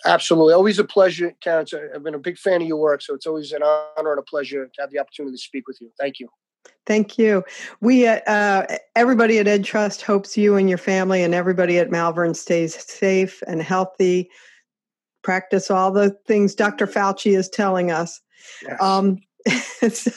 Absolutely. 0.05 0.53
Always 0.53 0.77
a 0.77 0.83
pleasure, 0.83 1.35
Karen. 1.41 1.65
I've 1.93 2.03
been 2.03 2.15
a 2.15 2.19
big 2.19 2.37
fan 2.37 2.61
of 2.61 2.67
your 2.67 2.77
work, 2.77 3.01
so 3.01 3.15
it's 3.15 3.25
always 3.25 3.51
an 3.51 3.63
honor 3.63 4.11
and 4.11 4.19
a 4.19 4.23
pleasure 4.23 4.65
to 4.65 4.81
have 4.81 4.91
the 4.91 4.99
opportunity 4.99 5.35
to 5.35 5.41
speak 5.41 5.67
with 5.67 5.79
you. 5.81 5.91
Thank 5.99 6.19
you. 6.19 6.27
Thank 6.85 7.17
you. 7.17 7.43
We, 7.81 8.07
uh, 8.07 8.65
everybody 8.95 9.39
at 9.39 9.47
Ed 9.47 9.63
Trust 9.63 10.03
hopes 10.03 10.37
you 10.37 10.55
and 10.55 10.69
your 10.69 10.77
family 10.77 11.23
and 11.23 11.33
everybody 11.33 11.79
at 11.79 11.89
Malverne 11.89 12.35
stays 12.35 12.75
safe 12.75 13.41
and 13.47 13.61
healthy. 13.61 14.29
Practice 15.25 15.71
all 15.71 15.91
the 15.91 16.11
things 16.27 16.53
Dr. 16.53 16.85
Fauci 16.85 17.35
is 17.35 17.49
telling 17.49 17.89
us. 17.89 18.21
Yes. 18.61 18.79
Um, 18.79 19.17
so, 19.89 20.11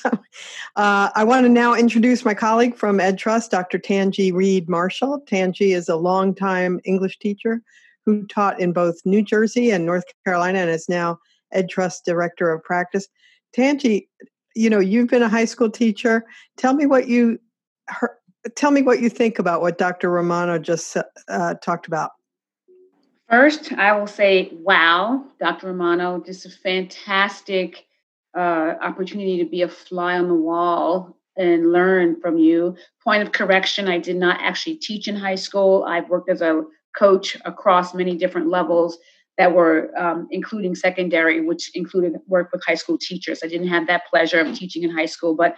uh, 0.76 1.08
I 1.14 1.24
want 1.24 1.46
to 1.46 1.48
now 1.48 1.72
introduce 1.72 2.26
my 2.26 2.34
colleague 2.34 2.76
from 2.76 3.00
Ed 3.00 3.16
Trust, 3.16 3.50
Dr. 3.50 3.78
Tanji 3.78 4.34
Reed 4.34 4.68
Marshall. 4.68 5.22
Tanji 5.26 5.74
is 5.74 5.88
a 5.88 5.96
longtime 5.96 6.78
English 6.84 7.18
teacher 7.20 7.62
who 8.04 8.26
taught 8.26 8.60
in 8.60 8.74
both 8.74 9.00
New 9.06 9.22
Jersey 9.22 9.70
and 9.70 9.86
North 9.86 10.04
Carolina 10.26 10.58
and 10.58 10.70
is 10.70 10.90
now 10.90 11.18
Ed 11.52 11.70
Trust 11.70 12.04
Director 12.04 12.52
of 12.52 12.62
Practice. 12.62 13.08
Tanji, 13.56 14.08
you 14.54 14.68
know, 14.68 14.78
you've 14.78 15.08
been 15.08 15.22
a 15.22 15.28
high 15.28 15.46
school 15.46 15.70
teacher. 15.70 16.22
Tell 16.58 16.74
me 16.74 16.84
what 16.84 17.08
you 17.08 17.40
tell 18.56 18.72
me 18.72 18.82
what 18.82 19.00
you 19.00 19.08
think 19.08 19.38
about 19.38 19.62
what 19.62 19.78
Dr. 19.78 20.10
Romano 20.10 20.58
just 20.58 20.98
uh, 21.28 21.54
talked 21.54 21.86
about. 21.86 22.10
First, 23.28 23.72
I 23.72 23.92
will 23.92 24.06
say, 24.06 24.50
wow, 24.54 25.24
Dr. 25.38 25.66
Romano, 25.68 26.22
just 26.24 26.46
a 26.46 26.50
fantastic 26.50 27.86
uh, 28.36 28.74
opportunity 28.80 29.38
to 29.38 29.44
be 29.44 29.62
a 29.62 29.68
fly 29.68 30.18
on 30.18 30.28
the 30.28 30.34
wall 30.34 31.18
and 31.36 31.70
learn 31.70 32.20
from 32.20 32.38
you. 32.38 32.74
Point 33.04 33.22
of 33.22 33.32
correction, 33.32 33.86
I 33.86 33.98
did 33.98 34.16
not 34.16 34.40
actually 34.40 34.76
teach 34.76 35.08
in 35.08 35.16
high 35.16 35.34
school. 35.34 35.84
I've 35.86 36.08
worked 36.08 36.30
as 36.30 36.40
a 36.40 36.64
coach 36.98 37.36
across 37.44 37.94
many 37.94 38.16
different 38.16 38.48
levels 38.48 38.96
that 39.36 39.52
were 39.54 39.90
um, 39.96 40.26
including 40.30 40.74
secondary, 40.74 41.40
which 41.42 41.70
included 41.74 42.16
work 42.26 42.48
with 42.52 42.62
high 42.66 42.74
school 42.74 42.98
teachers. 42.98 43.40
I 43.44 43.48
didn't 43.48 43.68
have 43.68 43.86
that 43.88 44.06
pleasure 44.10 44.40
of 44.40 44.54
teaching 44.54 44.82
in 44.82 44.90
high 44.90 45.06
school, 45.06 45.36
but 45.36 45.54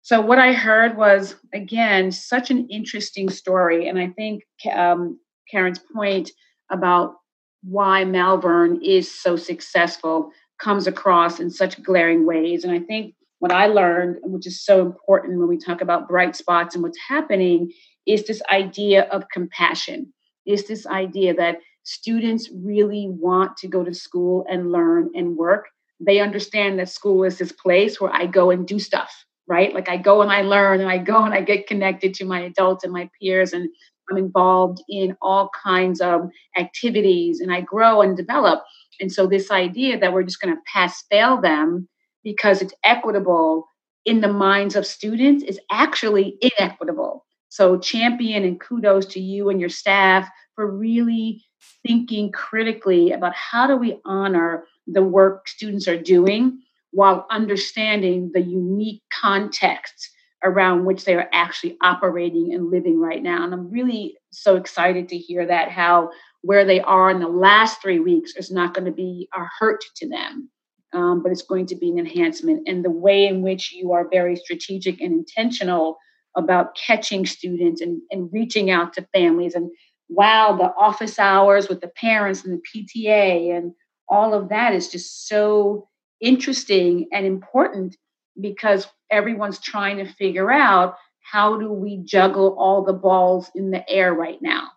so 0.00 0.20
what 0.20 0.38
I 0.38 0.52
heard 0.52 0.96
was 0.96 1.36
again 1.52 2.10
such 2.10 2.50
an 2.50 2.68
interesting 2.68 3.28
story, 3.28 3.88
and 3.88 3.98
I 3.98 4.08
think 4.08 4.44
um, 4.72 5.20
Karen's 5.50 5.80
point 5.94 6.30
about 6.72 7.14
why 7.62 8.04
Malverne 8.04 8.82
is 8.82 9.10
so 9.10 9.36
successful 9.36 10.30
comes 10.58 10.86
across 10.86 11.38
in 11.38 11.50
such 11.50 11.82
glaring 11.82 12.26
ways. 12.26 12.64
And 12.64 12.72
I 12.72 12.80
think 12.80 13.14
what 13.38 13.52
I 13.52 13.66
learned, 13.66 14.18
which 14.22 14.46
is 14.46 14.64
so 14.64 14.80
important 14.80 15.38
when 15.38 15.48
we 15.48 15.58
talk 15.58 15.80
about 15.80 16.08
bright 16.08 16.34
spots 16.34 16.74
and 16.74 16.82
what's 16.82 16.98
happening, 17.08 17.72
is 18.06 18.26
this 18.26 18.42
idea 18.50 19.02
of 19.04 19.28
compassion 19.32 20.12
is 20.46 20.66
this 20.66 20.86
idea 20.86 21.34
that 21.34 21.58
students 21.84 22.48
really 22.54 23.08
want 23.08 23.56
to 23.58 23.68
go 23.68 23.84
to 23.84 23.94
school 23.94 24.46
and 24.48 24.72
learn 24.72 25.10
and 25.14 25.36
work. 25.36 25.68
They 26.00 26.20
understand 26.20 26.78
that 26.78 26.88
school 26.88 27.24
is 27.24 27.38
this 27.38 27.52
place 27.52 28.00
where 28.00 28.12
I 28.12 28.26
go 28.26 28.50
and 28.50 28.66
do 28.66 28.78
stuff, 28.78 29.12
right? 29.46 29.74
Like 29.74 29.88
I 29.88 29.96
go 29.96 30.22
and 30.22 30.30
I 30.30 30.42
learn 30.42 30.80
and 30.80 30.90
I 30.90 30.98
go 30.98 31.24
and 31.24 31.34
I 31.34 31.40
get 31.42 31.66
connected 31.66 32.14
to 32.14 32.24
my 32.24 32.40
adults 32.40 32.84
and 32.84 32.92
my 32.92 33.08
peers 33.20 33.52
and 33.52 33.68
I'm 34.12 34.18
involved 34.18 34.82
in 34.88 35.16
all 35.22 35.50
kinds 35.64 36.00
of 36.00 36.28
activities 36.56 37.40
and 37.40 37.52
I 37.52 37.62
grow 37.62 38.02
and 38.02 38.16
develop. 38.16 38.62
And 39.00 39.10
so 39.10 39.26
this 39.26 39.50
idea 39.50 39.98
that 39.98 40.12
we're 40.12 40.22
just 40.22 40.40
going 40.40 40.54
to 40.54 40.60
pass 40.70 41.02
fail 41.10 41.40
them 41.40 41.88
because 42.22 42.60
it's 42.60 42.74
equitable 42.84 43.66
in 44.04 44.20
the 44.20 44.32
minds 44.32 44.76
of 44.76 44.86
students 44.86 45.44
is 45.44 45.58
actually 45.70 46.36
inequitable. 46.40 47.24
So, 47.48 47.78
champion 47.78 48.44
and 48.44 48.60
kudos 48.60 49.06
to 49.06 49.20
you 49.20 49.48
and 49.50 49.60
your 49.60 49.68
staff 49.68 50.28
for 50.54 50.70
really 50.70 51.44
thinking 51.86 52.32
critically 52.32 53.12
about 53.12 53.34
how 53.34 53.66
do 53.66 53.76
we 53.76 54.00
honor 54.04 54.64
the 54.86 55.02
work 55.02 55.48
students 55.48 55.86
are 55.86 56.00
doing 56.00 56.60
while 56.90 57.26
understanding 57.30 58.30
the 58.32 58.40
unique 58.40 59.02
context 59.20 60.10
around 60.44 60.84
which 60.84 61.04
they 61.04 61.14
are 61.14 61.28
actually 61.32 61.76
operating 61.82 62.52
and 62.52 62.70
living 62.70 62.98
right 62.98 63.22
now. 63.22 63.44
And 63.44 63.52
I'm 63.52 63.70
really 63.70 64.16
so 64.30 64.56
excited 64.56 65.08
to 65.08 65.18
hear 65.18 65.46
that 65.46 65.70
how 65.70 66.10
where 66.42 66.64
they 66.64 66.80
are 66.80 67.10
in 67.10 67.20
the 67.20 67.28
last 67.28 67.80
three 67.80 68.00
weeks 68.00 68.34
is 68.36 68.50
not 68.50 68.74
going 68.74 68.84
to 68.84 68.92
be 68.92 69.28
a 69.32 69.44
hurt 69.60 69.80
to 69.96 70.08
them, 70.08 70.50
um, 70.92 71.22
but 71.22 71.30
it's 71.30 71.42
going 71.42 71.66
to 71.66 71.76
be 71.76 71.90
an 71.90 71.98
enhancement. 71.98 72.66
And 72.66 72.84
the 72.84 72.90
way 72.90 73.26
in 73.26 73.42
which 73.42 73.72
you 73.72 73.92
are 73.92 74.08
very 74.08 74.36
strategic 74.36 75.00
and 75.00 75.12
intentional 75.12 75.98
about 76.36 76.74
catching 76.76 77.26
students 77.26 77.80
and, 77.80 78.00
and 78.10 78.28
reaching 78.32 78.70
out 78.70 78.92
to 78.94 79.06
families 79.12 79.54
and 79.54 79.70
wow 80.08 80.56
the 80.56 80.72
office 80.78 81.18
hours 81.18 81.68
with 81.68 81.80
the 81.80 81.88
parents 81.88 82.44
and 82.44 82.58
the 82.58 82.62
pta 82.62 83.56
and 83.56 83.72
all 84.08 84.34
of 84.34 84.48
that 84.48 84.74
is 84.74 84.88
just 84.88 85.26
so 85.26 85.88
interesting 86.20 87.08
and 87.12 87.26
important 87.26 87.96
because 88.40 88.86
everyone's 89.10 89.58
trying 89.58 89.98
to 89.98 90.06
figure 90.06 90.50
out 90.50 90.96
how 91.20 91.58
do 91.58 91.72
we 91.72 91.98
juggle 91.98 92.56
all 92.58 92.82
the 92.82 92.92
balls 92.92 93.50
in 93.54 93.70
the 93.70 93.88
air 93.88 94.12
right 94.12 94.40
now 94.42 94.68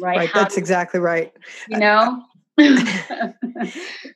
right, 0.00 0.18
right 0.18 0.30
that's 0.34 0.56
exactly 0.56 1.00
right. 1.00 1.32
You 1.68 1.78
know? 1.78 2.22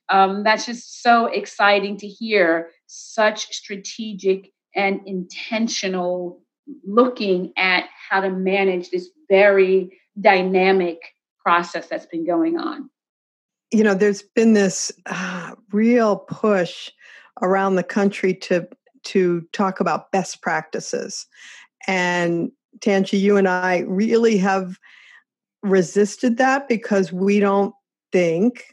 Um, 0.08 0.42
that's 0.42 0.66
just 0.66 1.02
so 1.02 1.26
exciting 1.26 1.96
to 1.98 2.08
hear 2.08 2.70
such 2.88 3.46
strategic 3.52 4.52
and 4.74 5.00
intentional 5.06 6.42
looking 6.84 7.52
at 7.56 7.84
how 8.08 8.20
to 8.20 8.28
manage 8.28 8.90
this 8.90 9.08
very 9.28 9.96
dynamic 10.20 10.98
process 11.38 11.86
that's 11.86 12.06
been 12.06 12.26
going 12.26 12.58
on. 12.58 12.90
You 13.70 13.84
know, 13.84 13.94
there's 13.94 14.22
been 14.22 14.52
this 14.52 14.90
uh, 15.06 15.54
real 15.70 16.16
push 16.16 16.90
around 17.42 17.76
the 17.76 17.82
country 17.82 18.34
to 18.34 18.66
to 19.02 19.40
talk 19.52 19.80
about 19.80 20.12
best 20.12 20.42
practices, 20.42 21.26
and 21.86 22.52
Tanji, 22.80 23.18
you 23.18 23.36
and 23.36 23.48
I 23.48 23.80
really 23.80 24.36
have 24.38 24.78
resisted 25.62 26.38
that 26.38 26.68
because 26.68 27.12
we 27.12 27.40
don't 27.40 27.74
think 28.12 28.64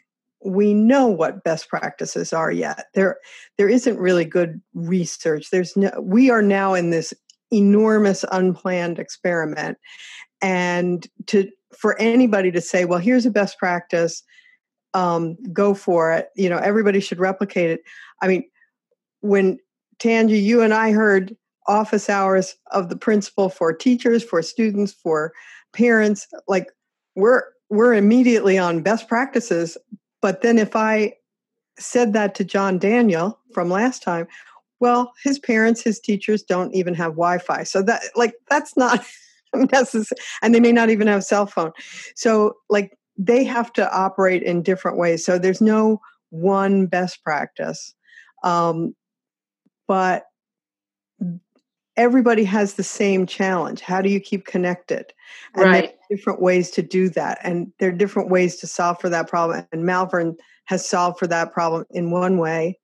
we 0.43 0.73
know 0.73 1.08
what 1.08 1.43
best 1.43 1.67
practices 1.67 2.32
are 2.32 2.51
yet. 2.51 2.86
There, 2.93 3.17
there 3.58 3.67
isn't 3.67 3.97
really 3.97 4.23
good 4.23 4.62
research. 4.73 5.49
There's 5.49 5.75
no. 5.75 5.91
We 6.01 6.30
are 6.30 6.41
now 6.41 6.73
in 6.73 6.91
this 6.91 7.13
enormous 7.51 8.23
unplanned 8.32 8.99
experiment 8.99 9.77
and 10.41 11.08
to 11.27 11.49
for 11.77 11.99
anybody 11.99 12.51
to 12.51 12.60
say 12.60 12.84
well 12.84 12.99
here's 12.99 13.25
a 13.25 13.32
best 13.32 13.58
practice 13.58 14.21
um, 14.93 15.38
go 15.53 15.73
for 15.73 16.12
it 16.12 16.27
you 16.36 16.49
know 16.49 16.58
everybody 16.58 16.99
should 16.99 17.19
replicate 17.19 17.69
it 17.69 17.82
i 18.21 18.27
mean 18.27 18.43
when 19.27 19.57
tanji 19.99 20.41
you 20.41 20.61
and 20.61 20.73
i 20.73 20.91
heard 20.91 21.35
office 21.67 22.09
hours 22.09 22.55
of 22.71 22.89
the 22.89 22.95
principal 22.95 23.49
for 23.49 23.73
teachers 23.73 24.23
for 24.23 24.41
students 24.41 24.93
for 24.93 25.33
parents 25.73 26.27
like 26.47 26.67
we're 27.15 27.43
we're 27.69 27.93
immediately 27.93 28.57
on 28.57 28.81
best 28.81 29.09
practices. 29.09 29.77
But 30.21 30.41
then 30.41 30.57
if 30.57 30.75
i 30.75 31.13
said 31.79 32.13
that 32.13 32.33
to 32.33 32.43
john 32.43 32.79
daniel 32.79 33.37
from 33.53 33.69
last 33.69 34.01
time 34.01 34.27
well 34.79 35.13
his 35.23 35.37
parents 35.37 35.79
his 35.79 35.99
teachers 35.99 36.41
don't 36.41 36.73
even 36.73 36.93
have 36.93 37.11
wi-fi. 37.11 37.63
So 37.63 37.81
that 37.83 38.01
like 38.15 38.33
that's 38.49 38.75
not 38.77 39.05
necessary 39.53 40.19
and 40.41 40.55
they 40.55 40.59
may 40.59 40.71
not 40.71 40.89
even 40.89 41.07
have 41.07 41.23
cell 41.23 41.45
phone. 41.45 41.71
So 42.15 42.55
like 42.69 42.97
they 43.17 43.43
have 43.43 43.73
to 43.73 43.91
operate 43.95 44.43
in 44.43 44.61
different 44.61 44.97
ways. 44.97 45.25
So 45.25 45.37
there's 45.37 45.61
no 45.61 45.99
one 46.29 46.85
best 46.85 47.23
practice. 47.23 47.93
Um, 48.43 48.95
but 49.88 50.26
everybody 51.95 52.43
has 52.43 52.76
the 52.76 52.84
same 52.84 53.26
challenge 53.26 53.82
how 53.82 54.02
do 54.02 54.10
you 54.10 54.19
keep 54.19 54.45
connected? 54.45 55.12
And 55.56 55.65
right. 55.65 55.95
different 56.10 56.41
ways 56.41 56.69
to 56.71 56.82
do 56.82 57.10
that 57.10 57.39
and 57.43 57.71
there 57.80 57.89
are 57.89 57.93
different 57.93 58.30
ways 58.30 58.58
to 58.58 58.67
solve 58.67 59.00
for 59.00 59.10
that 59.10 59.28
problem 59.28 59.65
and 59.71 59.84
malverne 59.84 60.36
has 60.65 60.88
solved 60.88 61.19
for 61.19 61.28
that 61.28 61.54
problem 61.54 61.86
in 61.89 62.12
one 62.12 62.38
way 62.38 62.78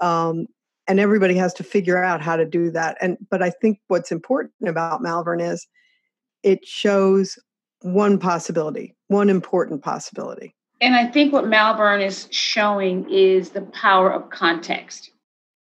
um, 0.00 0.46
and 0.86 1.00
everybody 1.00 1.34
has 1.34 1.54
to 1.54 1.64
figure 1.64 2.02
out 2.02 2.20
how 2.20 2.36
to 2.36 2.44
do 2.44 2.70
that 2.70 2.96
and 3.00 3.16
but 3.30 3.42
i 3.42 3.50
think 3.50 3.80
what's 3.88 4.12
important 4.12 4.52
about 4.66 5.02
malverne 5.02 5.40
is 5.40 5.66
it 6.42 6.64
shows 6.64 7.38
one 7.80 8.18
possibility 8.18 8.94
one 9.08 9.30
important 9.30 9.82
possibility. 9.82 10.54
And 10.80 10.94
I 10.94 11.06
think 11.06 11.32
what 11.32 11.44
Malverne 11.44 12.04
is 12.04 12.28
showing 12.30 13.08
is 13.08 13.50
the 13.50 13.62
power 13.62 14.12
of 14.12 14.28
context, 14.30 15.10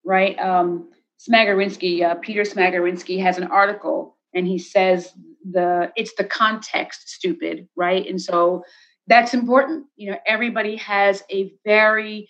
right? 0.04 0.38
Um, 0.38 0.90
Smagorinsky, 1.18 2.02
uh, 2.02 2.16
Peter 2.16 2.42
Smagorinsky 2.42 3.20
has 3.22 3.38
an 3.38 3.44
article 3.44 4.16
and 4.34 4.46
he 4.46 4.58
says 4.58 5.12
the 5.48 5.92
it's 5.96 6.14
the 6.14 6.24
context 6.24 7.08
stupid, 7.08 7.68
right? 7.76 8.06
And 8.06 8.20
so 8.20 8.64
that's 9.06 9.34
important. 9.34 9.86
You 9.96 10.12
know, 10.12 10.18
everybody 10.26 10.76
has 10.76 11.22
a 11.30 11.52
very 11.64 12.28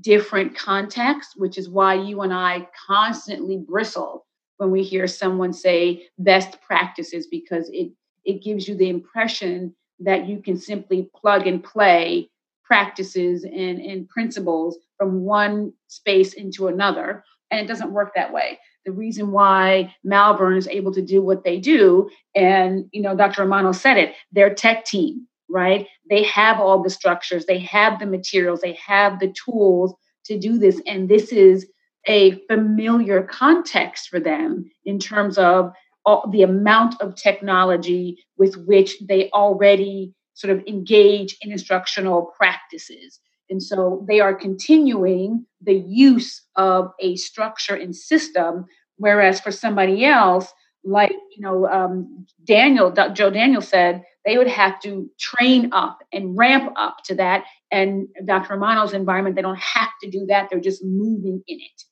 different 0.00 0.56
context, 0.56 1.34
which 1.36 1.56
is 1.56 1.68
why 1.68 1.94
you 1.94 2.22
and 2.22 2.32
I 2.32 2.68
constantly 2.86 3.56
bristle 3.58 4.26
when 4.58 4.70
we 4.70 4.82
hear 4.82 5.06
someone 5.06 5.52
say 5.52 6.06
best 6.18 6.60
practices 6.60 7.26
because 7.26 7.70
it 7.72 7.92
it 8.24 8.42
gives 8.42 8.66
you 8.66 8.74
the 8.74 8.88
impression 8.88 9.74
that 10.00 10.26
you 10.26 10.40
can 10.40 10.56
simply 10.56 11.10
plug 11.14 11.46
and 11.46 11.62
play 11.62 12.30
practices 12.64 13.44
and, 13.44 13.78
and 13.80 14.08
principles 14.08 14.78
from 14.96 15.20
one 15.20 15.72
space 15.88 16.32
into 16.32 16.66
another 16.68 17.24
and 17.50 17.60
it 17.60 17.68
doesn't 17.68 17.92
work 17.92 18.12
that 18.14 18.32
way. 18.32 18.58
The 18.84 18.92
reason 18.92 19.30
why 19.30 19.94
malverne 20.04 20.56
is 20.56 20.68
able 20.68 20.92
to 20.92 21.02
do 21.02 21.22
what 21.22 21.44
they 21.44 21.58
do 21.58 22.10
and 22.34 22.86
you 22.92 23.00
know 23.00 23.14
dr 23.16 23.40
romano 23.40 23.72
said 23.72 23.96
it 23.96 24.14
their 24.32 24.54
tech 24.54 24.84
team 24.84 25.26
right? 25.48 25.86
They 26.08 26.24
have 26.24 26.58
all 26.58 26.82
the 26.82 26.90
structures 26.90 27.46
they 27.46 27.60
have 27.60 27.98
the 27.98 28.06
materials 28.06 28.60
they 28.60 28.78
have 28.84 29.20
the 29.20 29.32
tools 29.44 29.94
to 30.26 30.38
do 30.38 30.58
this 30.58 30.80
and 30.86 31.08
this 31.08 31.32
is 31.32 31.66
a 32.06 32.32
familiar 32.46 33.22
context 33.22 34.08
for 34.08 34.20
them 34.20 34.70
in 34.84 34.98
terms 34.98 35.38
of 35.38 35.72
all, 36.04 36.28
the 36.30 36.42
amount 36.42 37.00
of 37.00 37.14
technology 37.14 38.18
with 38.36 38.56
which 38.66 38.96
they 39.00 39.30
already 39.30 40.12
sort 40.34 40.56
of 40.56 40.64
engage 40.66 41.36
in 41.40 41.52
instructional 41.52 42.32
practices. 42.36 43.20
And 43.50 43.62
so 43.62 44.04
they 44.08 44.20
are 44.20 44.34
continuing 44.34 45.46
the 45.62 45.74
use 45.74 46.42
of 46.56 46.90
a 47.00 47.16
structure 47.16 47.74
and 47.74 47.94
system, 47.94 48.66
whereas 48.96 49.40
for 49.40 49.52
somebody 49.52 50.04
else, 50.04 50.52
like 50.84 51.12
you 51.12 51.40
know, 51.40 51.66
um, 51.66 52.26
Daniel, 52.44 52.90
Joe 52.90 53.30
Daniel 53.30 53.62
said, 53.62 54.02
they 54.24 54.38
would 54.38 54.48
have 54.48 54.80
to 54.80 55.10
train 55.18 55.70
up 55.72 55.98
and 56.12 56.36
ramp 56.36 56.72
up 56.76 56.96
to 57.04 57.14
that. 57.16 57.44
And 57.70 58.08
Dr. 58.24 58.54
Romano's 58.54 58.94
environment, 58.94 59.36
they 59.36 59.42
don't 59.42 59.58
have 59.58 59.90
to 60.02 60.10
do 60.10 60.26
that; 60.26 60.48
they're 60.50 60.60
just 60.60 60.84
moving 60.84 61.42
in 61.46 61.58
it 61.58 61.84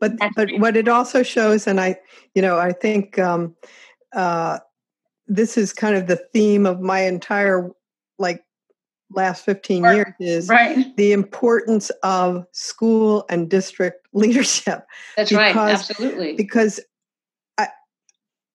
but 0.00 0.12
but 0.36 0.50
what 0.58 0.76
it 0.76 0.88
also 0.88 1.22
shows 1.22 1.66
and 1.66 1.80
i 1.80 1.96
you 2.34 2.42
know 2.42 2.58
i 2.58 2.72
think 2.72 3.18
um 3.18 3.54
uh 4.14 4.58
this 5.26 5.56
is 5.56 5.72
kind 5.72 5.96
of 5.96 6.06
the 6.06 6.16
theme 6.32 6.66
of 6.66 6.80
my 6.80 7.00
entire 7.00 7.70
like 8.18 8.42
last 9.10 9.44
15 9.44 9.82
right. 9.82 9.94
years 9.94 10.14
is 10.18 10.48
right. 10.48 10.96
the 10.96 11.12
importance 11.12 11.90
of 12.02 12.46
school 12.52 13.24
and 13.28 13.48
district 13.50 14.06
leadership 14.12 14.86
that's 15.16 15.30
because, 15.30 15.54
right 15.54 15.56
absolutely 15.56 16.34
because 16.34 16.80
I, 17.58 17.68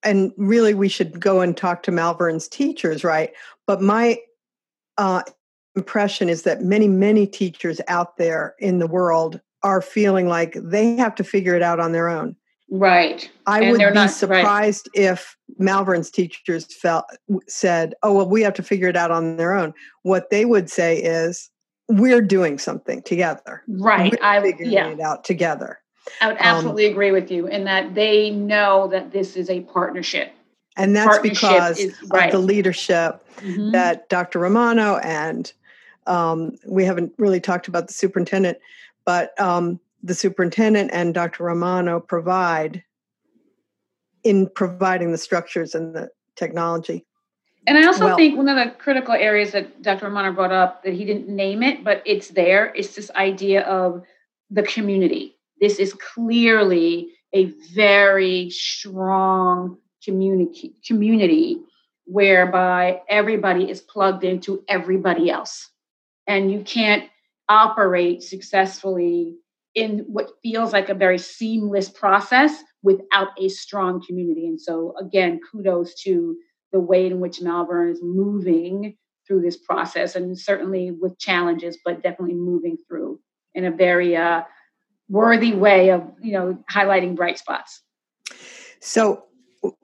and 0.03 0.31
really 0.37 0.73
we 0.73 0.89
should 0.89 1.19
go 1.19 1.41
and 1.41 1.55
talk 1.55 1.83
to 1.83 1.91
malverne's 1.91 2.47
teachers 2.47 3.03
right 3.03 3.31
but 3.67 3.81
my 3.81 4.17
uh, 4.97 5.21
impression 5.75 6.27
is 6.27 6.43
that 6.43 6.61
many 6.61 6.87
many 6.87 7.25
teachers 7.25 7.79
out 7.87 8.17
there 8.17 8.55
in 8.59 8.79
the 8.79 8.87
world 8.87 9.39
are 9.63 9.81
feeling 9.81 10.27
like 10.27 10.53
they 10.55 10.95
have 10.95 11.15
to 11.15 11.23
figure 11.23 11.55
it 11.55 11.61
out 11.61 11.79
on 11.79 11.91
their 11.91 12.09
own. 12.09 12.35
Right. 12.71 13.29
I 13.47 13.61
and 13.61 13.71
would 13.71 13.79
be 13.79 13.93
not, 13.93 14.11
surprised 14.11 14.89
right. 14.95 15.05
if 15.05 15.35
Malverne's 15.59 16.11
teachers 16.11 16.65
felt 16.65 17.05
said, 17.47 17.95
"Oh, 18.03 18.13
well, 18.13 18.29
we 18.29 18.41
have 18.43 18.53
to 18.55 18.63
figure 18.63 18.87
it 18.87 18.95
out 18.95 19.11
on 19.11 19.37
their 19.37 19.53
own." 19.53 19.73
What 20.03 20.29
they 20.29 20.45
would 20.45 20.69
say 20.69 20.97
is, 20.97 21.49
"We're 21.87 22.21
doing 22.21 22.59
something 22.59 23.01
together." 23.01 23.63
Right. 23.67 24.11
We're 24.11 24.25
I 24.27 24.41
figuring 24.41 24.71
yeah. 24.71 24.89
it 24.89 24.99
out 24.99 25.23
together. 25.23 25.79
I 26.21 26.27
would 26.27 26.37
um, 26.37 26.43
absolutely 26.43 26.85
um, 26.87 26.91
agree 26.91 27.11
with 27.11 27.31
you 27.31 27.47
in 27.47 27.63
that 27.65 27.95
they 27.95 28.29
know 28.29 28.87
that 28.87 29.11
this 29.11 29.35
is 29.35 29.49
a 29.49 29.61
partnership. 29.61 30.33
And 30.77 30.95
that's 30.95 31.07
partnership 31.07 31.49
because 31.49 31.79
is, 31.79 31.95
right. 32.09 32.25
of 32.27 32.31
the 32.31 32.39
leadership 32.39 33.25
mm-hmm. 33.37 33.71
that 33.71 34.07
Dr. 34.09 34.39
Romano 34.39 34.97
and 34.97 35.51
um, 36.07 36.57
we 36.65 36.85
haven't 36.85 37.13
really 37.17 37.39
talked 37.39 37.67
about 37.67 37.87
the 37.87 37.93
superintendent, 37.93 38.57
but 39.05 39.39
um, 39.39 39.79
the 40.03 40.13
superintendent 40.13 40.91
and 40.93 41.13
Dr. 41.13 41.43
Romano 41.43 41.99
provide 41.99 42.83
in 44.23 44.49
providing 44.49 45.11
the 45.11 45.17
structures 45.17 45.75
and 45.75 45.95
the 45.95 46.09
technology. 46.35 47.05
And 47.67 47.77
I 47.77 47.85
also 47.85 48.05
well, 48.05 48.15
think 48.15 48.37
one 48.37 48.49
of 48.49 48.55
the 48.55 48.71
critical 48.75 49.13
areas 49.13 49.51
that 49.51 49.81
Dr. 49.81 50.05
Romano 50.05 50.31
brought 50.31 50.51
up 50.51 50.83
that 50.83 50.93
he 50.93 51.05
didn't 51.05 51.27
name 51.27 51.61
it, 51.61 51.83
but 51.83 52.01
it's 52.05 52.29
there, 52.29 52.71
is 52.71 52.95
this 52.95 53.11
idea 53.11 53.61
of 53.61 54.03
the 54.49 54.63
community. 54.63 55.35
This 55.59 55.77
is 55.77 55.93
clearly 55.93 57.09
a 57.33 57.45
very 57.73 58.49
strong 58.49 59.77
community 60.03 60.73
community 60.85 61.59
whereby 62.05 63.01
everybody 63.07 63.69
is 63.69 63.81
plugged 63.81 64.23
into 64.23 64.63
everybody 64.67 65.29
else. 65.29 65.69
And 66.25 66.51
you 66.51 66.61
can't 66.61 67.09
operate 67.47 68.23
successfully 68.23 69.35
in 69.79 69.99
what 70.07 70.31
feels 70.43 70.73
like 70.73 70.89
a 70.89 70.93
very 70.93 71.17
seamless 71.17 71.89
process 71.89 72.61
without 72.83 73.29
a 73.39 73.47
strong 73.47 74.03
community. 74.05 74.45
And 74.45 74.59
so, 74.59 74.93
again, 74.99 75.39
kudos 75.49 75.93
to 76.03 76.35
the 76.73 76.79
way 76.81 77.07
in 77.07 77.21
which 77.21 77.41
Malverne 77.41 77.91
is 77.91 78.01
moving 78.03 78.97
through 79.25 79.41
this 79.41 79.57
process, 79.57 80.15
and 80.15 80.37
certainly 80.37 80.91
with 80.91 81.17
challenges, 81.17 81.77
but 81.85 82.03
definitely 82.03 82.35
moving 82.35 82.77
through 82.87 83.19
in 83.53 83.63
a 83.63 83.71
very 83.71 84.17
uh, 84.17 84.41
worthy 85.07 85.53
way 85.53 85.91
of 85.91 86.03
you 86.21 86.33
know 86.33 86.57
highlighting 86.69 87.15
bright 87.15 87.37
spots. 87.39 87.81
So 88.81 89.23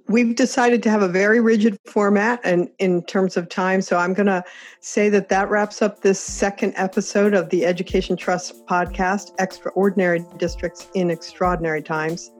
we've 0.08 0.36
decided 0.36 0.84
to 0.84 0.90
have 0.90 1.02
a 1.02 1.08
very 1.08 1.40
rigid 1.40 1.78
format 1.86 2.40
and 2.44 2.70
in 2.80 3.04
terms 3.04 3.36
of 3.36 3.50
time 3.50 3.82
so 3.82 3.98
i'm 3.98 4.14
going 4.14 4.28
to 4.28 4.44
say 4.86 5.10
that 5.10 5.30
that 5.30 5.50
wraps 5.50 5.82
up 5.82 6.02
this 6.02 6.20
second 6.20 6.72
episode 6.76 7.34
of 7.34 7.50
the 7.50 7.66
education 7.66 8.16
trust 8.16 8.66
podcast 8.68 9.34
extraordinary 9.40 10.24
districts 10.38 10.88
in 10.94 11.10
extraordinary 11.10 11.82
times. 11.82 12.32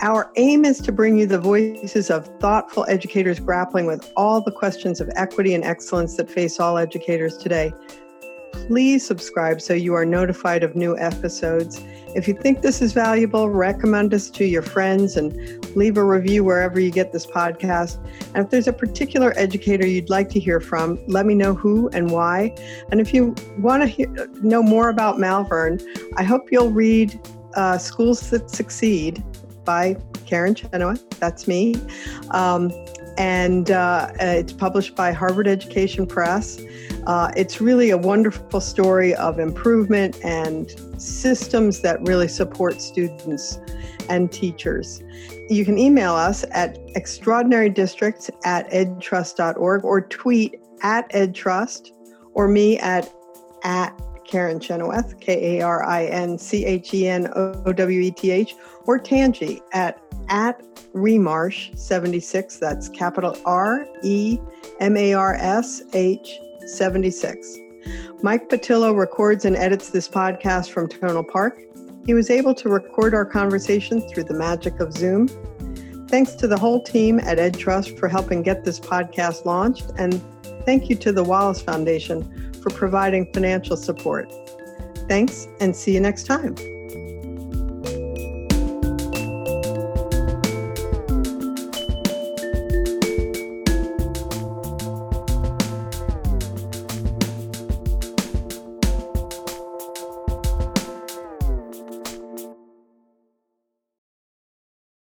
Our 0.00 0.32
aim 0.34 0.64
is 0.64 0.80
to 0.80 0.90
bring 0.90 1.18
you 1.18 1.26
the 1.26 1.38
voices 1.38 2.10
of 2.10 2.26
thoughtful 2.40 2.84
educators 2.88 3.38
grappling 3.38 3.86
with 3.86 4.12
all 4.16 4.40
the 4.40 4.50
questions 4.50 5.00
of 5.00 5.08
equity 5.14 5.54
and 5.54 5.62
excellence 5.62 6.16
that 6.16 6.28
face 6.28 6.58
all 6.58 6.78
educators 6.78 7.36
today 7.36 7.72
please 8.66 9.06
subscribe 9.06 9.60
so 9.60 9.74
you 9.74 9.94
are 9.94 10.04
notified 10.04 10.62
of 10.62 10.76
new 10.76 10.96
episodes. 10.98 11.80
If 12.14 12.28
you 12.28 12.34
think 12.34 12.60
this 12.60 12.82
is 12.82 12.92
valuable, 12.92 13.48
recommend 13.48 14.12
us 14.14 14.30
to 14.30 14.44
your 14.44 14.62
friends 14.62 15.16
and 15.16 15.34
leave 15.74 15.96
a 15.96 16.04
review 16.04 16.44
wherever 16.44 16.78
you 16.78 16.90
get 16.90 17.12
this 17.12 17.26
podcast. 17.26 17.98
And 18.34 18.44
if 18.44 18.50
there's 18.50 18.68
a 18.68 18.72
particular 18.72 19.32
educator 19.36 19.86
you'd 19.86 20.10
like 20.10 20.28
to 20.30 20.40
hear 20.40 20.60
from, 20.60 20.98
let 21.06 21.26
me 21.26 21.34
know 21.34 21.54
who 21.54 21.88
and 21.88 22.10
why. 22.10 22.54
And 22.90 23.00
if 23.00 23.12
you 23.14 23.34
want 23.58 23.82
to 23.82 23.86
hear, 23.86 24.08
know 24.42 24.62
more 24.62 24.90
about 24.90 25.18
Malverne, 25.18 25.80
I 26.16 26.22
hope 26.22 26.52
you'll 26.52 26.70
read 26.70 27.18
uh, 27.54 27.78
Schools 27.78 28.30
That 28.30 28.50
Succeed 28.50 29.22
by 29.64 29.96
Karin 30.26 30.54
Chenoweth. 30.54 31.08
That's 31.18 31.48
me. 31.48 31.74
Um, 32.30 32.70
and 33.18 33.70
uh, 33.70 34.12
it's 34.20 34.52
published 34.52 34.94
by 34.94 35.12
Harvard 35.12 35.48
Education 35.48 36.06
Press. 36.06 36.60
Uh, 37.06 37.30
it's 37.36 37.60
really 37.60 37.90
a 37.90 37.98
wonderful 37.98 38.60
story 38.60 39.14
of 39.14 39.38
improvement 39.38 40.16
and 40.24 40.70
systems 40.98 41.80
that 41.80 42.00
really 42.02 42.28
support 42.28 42.80
students 42.80 43.58
and 44.08 44.30
teachers. 44.30 45.02
You 45.48 45.64
can 45.64 45.78
email 45.78 46.14
us 46.14 46.44
at 46.52 46.78
extraordinarydistricts 46.94 48.30
at 48.44 48.70
edtrust.org 48.70 49.84
or 49.84 50.00
tweet 50.00 50.60
at 50.82 51.10
edtrust 51.12 51.90
or 52.34 52.48
me 52.48 52.78
at 52.78 53.12
at 53.64 54.00
Karin 54.24 54.60
Chenoweth, 54.60 55.20
K 55.20 55.58
A 55.58 55.62
R 55.62 55.82
I 55.84 56.06
N 56.06 56.38
C 56.38 56.64
H 56.64 56.94
E 56.94 57.08
N 57.08 57.30
O 57.34 57.72
W 57.72 58.00
E 58.00 58.10
T 58.10 58.30
H, 58.30 58.54
or 58.84 58.98
Tangi 58.98 59.60
at 59.72 60.00
at 60.28 60.62
Remarsh 60.94 61.70
76. 61.74 62.56
That's 62.56 62.88
capital 62.88 63.36
R 63.44 63.86
E 64.02 64.38
M 64.80 64.96
A 64.96 65.14
R 65.14 65.34
S 65.34 65.82
H 65.92 66.38
76. 66.66 67.58
Mike 68.22 68.48
Patillo 68.48 68.96
records 68.96 69.44
and 69.44 69.56
edits 69.56 69.90
this 69.90 70.08
podcast 70.08 70.70
from 70.70 70.88
Tonal 70.88 71.24
Park. 71.24 71.60
He 72.06 72.14
was 72.14 72.30
able 72.30 72.54
to 72.54 72.68
record 72.68 73.14
our 73.14 73.24
conversation 73.24 74.00
through 74.08 74.24
the 74.24 74.34
magic 74.34 74.80
of 74.80 74.92
Zoom. 74.92 75.28
Thanks 76.08 76.34
to 76.34 76.46
the 76.46 76.58
whole 76.58 76.82
team 76.82 77.20
at 77.20 77.38
EdTrust 77.38 77.98
for 77.98 78.08
helping 78.08 78.42
get 78.42 78.64
this 78.64 78.78
podcast 78.78 79.44
launched, 79.44 79.90
and 79.96 80.20
thank 80.64 80.90
you 80.90 80.96
to 80.96 81.12
the 81.12 81.24
Wallace 81.24 81.62
Foundation 81.62 82.52
for 82.62 82.70
providing 82.70 83.32
financial 83.32 83.76
support. 83.76 84.32
Thanks, 85.08 85.48
and 85.60 85.74
see 85.74 85.94
you 85.94 86.00
next 86.00 86.24
time. 86.24 86.54